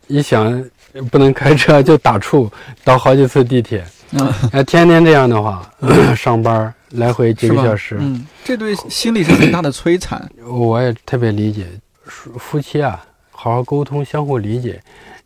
[0.07, 0.63] 一想
[1.09, 2.49] 不能开车，就打怵，
[2.83, 3.85] 倒好几次地铁。
[4.11, 5.71] 嗯，哎，天天这样的话，
[6.15, 10.29] 上班来回几个小时，嗯，这对心理是很大的摧残。
[10.47, 11.65] 我也特别理解。
[12.03, 14.81] 夫夫妻啊，好好沟通，相互理解，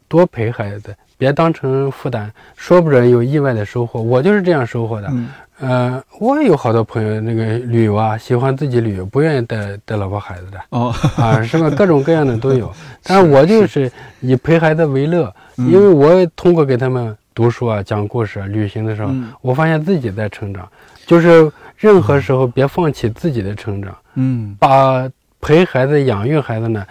[0.07, 4.01] 多陪孩子，别当成负担，说不准有意外的收获。
[4.01, 5.07] 我就是这样收获的。
[5.11, 11.71] 嗯呃，我也有好多朋友，那个旅游啊，喜欢自己旅游，不愿意带带老婆孩子的哦，啊，什么？
[11.71, 12.69] 各种各样的都有。
[13.03, 13.89] 但是我就是
[14.19, 20.67] 以陪孩子为乐，嗯因为我通过给他们读书啊、讲故事、啊、旅行的时候，嗯我发现自己在成长。
[21.05, 25.09] 就是任何时候别放弃自己的成长，嗯把
[25.41, 26.85] 陪孩子、养育孩子呢，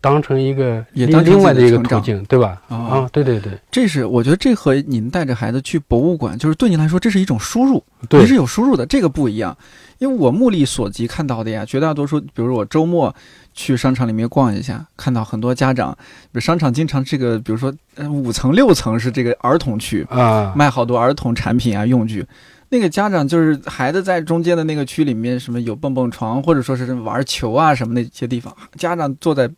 [0.00, 2.60] 当成一个另也当成另外的一个途径，对吧？
[2.68, 9.56] 哦啊，对对对这是我觉得这和您带着孩子去博物馆，就是对您来说这是一种输入，对您是有输入的，这个不一样。
[9.98, 13.14] 因为我目力所及看到的呀，绝大多数，比如我周末
[13.52, 22.26] 去商场里面逛一下，看到很多家长，比如商场经常这个，比如说呃五层六层是这个儿童区，啊，卖好多儿童产品啊用具。
[22.70, 29.50] 那个家长就是孩子在中间的那个区里面，什么有蹦蹦床，或者说是玩球啊什么那些地方，家长坐在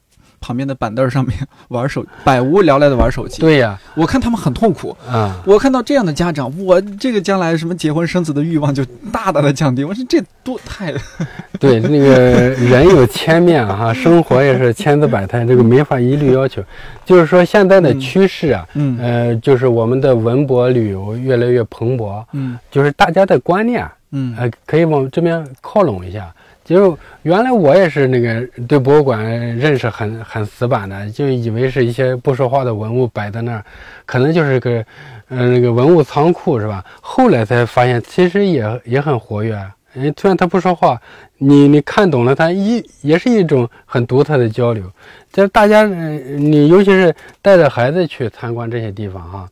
[0.42, 1.34] 旁边的板凳上面
[1.68, 3.40] 玩手，百无聊赖的玩手机。
[3.40, 4.94] 对呀，我看他们很痛苦。
[5.08, 9.84] 啊，我看到这样的家长，我这个将来什么结婚生子的欲望就大大的降低。
[9.84, 10.92] 我说这多太
[11.58, 12.08] 对，那个
[12.50, 16.62] 人有千面哈，生活也是千姿百态，这个没法一律要求。
[17.04, 26.32] 就是说，现在的趋势啊，嗯呃，就是我们的文博旅游越来越蓬勃，嗯就是大家的观念啊，嗯呃，可以往这边靠拢一下。
[26.64, 29.24] 就是原来我也是那个对博物馆
[29.56, 33.64] 认识很很死板的，就以为是一些不说话的文物摆在那儿，
[34.06, 34.84] 可能就是个，
[35.28, 36.84] 呃，那个文物仓库是吧？
[37.00, 39.54] 后来才发现，其实也也很活跃。
[39.94, 40.98] 哎，虽然他不说话，
[41.36, 44.84] 你你看懂了他，一也是一种很独特的交流。
[45.30, 49.48] 这大家，呃你尤其是带着孩子去参观这些地方哈、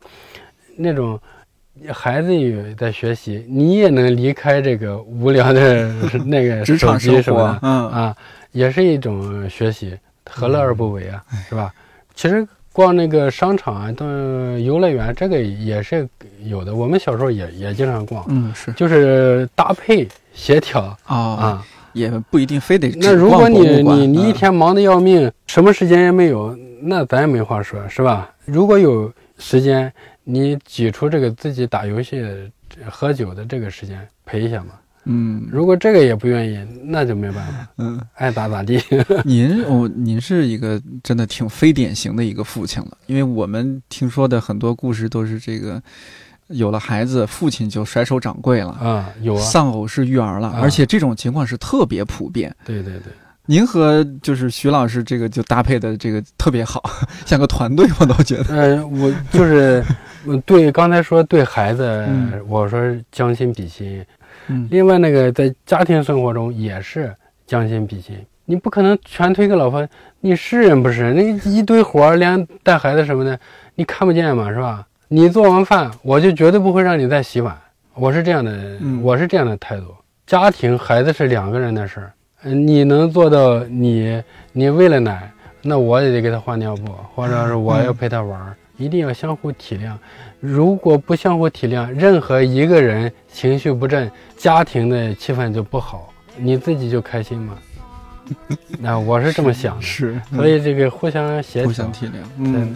[0.77, 1.19] 那种
[1.91, 5.87] 孩子也在学习，你也能离开这个无聊的
[6.25, 8.15] 那个职场生活嗯啊，
[8.51, 9.97] 也是一种学习，
[10.29, 11.73] 何乐而不为啊，是吧？
[12.13, 14.05] 其实逛那个商场啊，到
[14.59, 16.07] 游乐园，这个也是
[16.45, 16.73] 有的。
[16.75, 21.65] 我们小时候也也经常逛，嗯是就是搭配协调啊，啊。
[21.93, 28.29] 也不一定非得那如果你你你一嗯天忙得要命，什么时间也没有，那咱也没话说，是吧？
[28.45, 29.91] 如果有时间，
[30.31, 32.23] 你挤出这个自己打游戏、
[32.89, 34.73] 喝酒的这个时间陪一下嘛。
[35.05, 38.79] 嗯如果这个也不愿意，那就没办法，嗯，爱咋咋地。
[39.25, 45.81] 您哦，您是一个真的挺非典型的一个父亲了，因为我们听说的很多故事都是这个
[46.49, 48.73] 有了孩子，父亲就甩手掌柜了。
[48.73, 52.55] 啊，有啊，丧偶式育儿了，啊而且这种情况是特别普遍。
[52.63, 53.11] 对对对，
[53.47, 56.81] 您和就是徐老师这个就搭配的这个特别好，
[57.25, 58.55] 像个团队，我都觉得。
[58.55, 59.83] 呃，我就是
[60.45, 62.79] 对刚才说对孩子，嗯我说
[63.11, 64.03] 将心比心。
[64.47, 67.13] 嗯另外那个在家庭生活中也是
[67.45, 68.15] 将心比心，
[68.45, 69.87] 你不可能全推给老婆，
[70.19, 71.15] 你是人不是人？
[71.15, 73.37] 那一堆活儿，连带孩子什么的，
[73.75, 74.85] 你看不见嘛，是吧？
[75.09, 77.55] 你做完饭，我就绝对不会让你再洗碗，
[77.93, 79.87] 我是这样的，嗯我是这样的态度。
[80.25, 82.13] 家庭孩子是两个人的事儿，嗯，
[82.43, 84.21] 你能做到你
[84.51, 85.31] 你喂了奶，
[85.61, 89.93] 那我也得给他换尿布，或者是我要陪他玩儿，一定要相互体谅。
[90.39, 97.57] 如果不相互体谅，任何一个人情绪不振，家庭的气氛就不好，你自己就开心吗？
[98.79, 101.91] 那 我是这么想的，是，所以这个互相协调互相。
[101.91, 102.11] 体谅。
[102.37, 102.75] 嗯，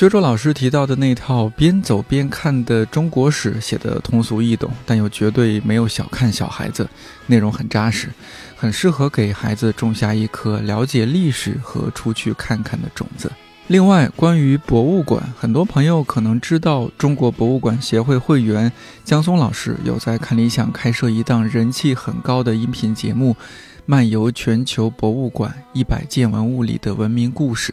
[0.00, 6.88] 学卓老师提到的那套边走边看的中国史写得通俗易懂，但又绝对没有小看小孩子，
[7.26, 8.08] 内容很扎实，
[8.56, 13.30] 很适合给孩子种下一颗了解历史和出去看看的种子。
[13.66, 18.72] 另外，关于博物馆，很多朋友可能知道，中国博物馆协会会员
[19.04, 23.34] 江松老师有在看理想开设一档人气很高的音频节目
[23.84, 27.70] 《漫游全球博物馆一百件文物里的文明故事》。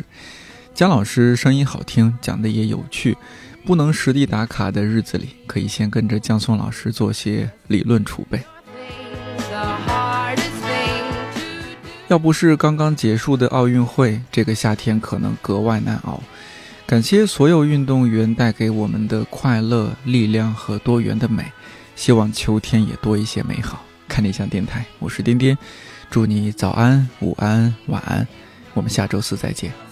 [0.78, 3.18] 姜老师声音好听，讲的也有趣。
[3.66, 8.40] 不能实地打卡的日子里，可以先跟着姜松老师做些理论储备。
[12.08, 16.22] 要不是刚刚结束的奥运会，这个夏天可能格外难熬。
[16.86, 21.44] 感谢所有运动员带给我们的快乐、力量和多元的美。
[21.96, 23.84] 希望秋天也多一些美好。
[24.08, 25.58] 看理想电台，我是颠颠，
[26.12, 28.28] 祝你早安、午安、晚安。
[28.76, 29.87] 我们下周四再见。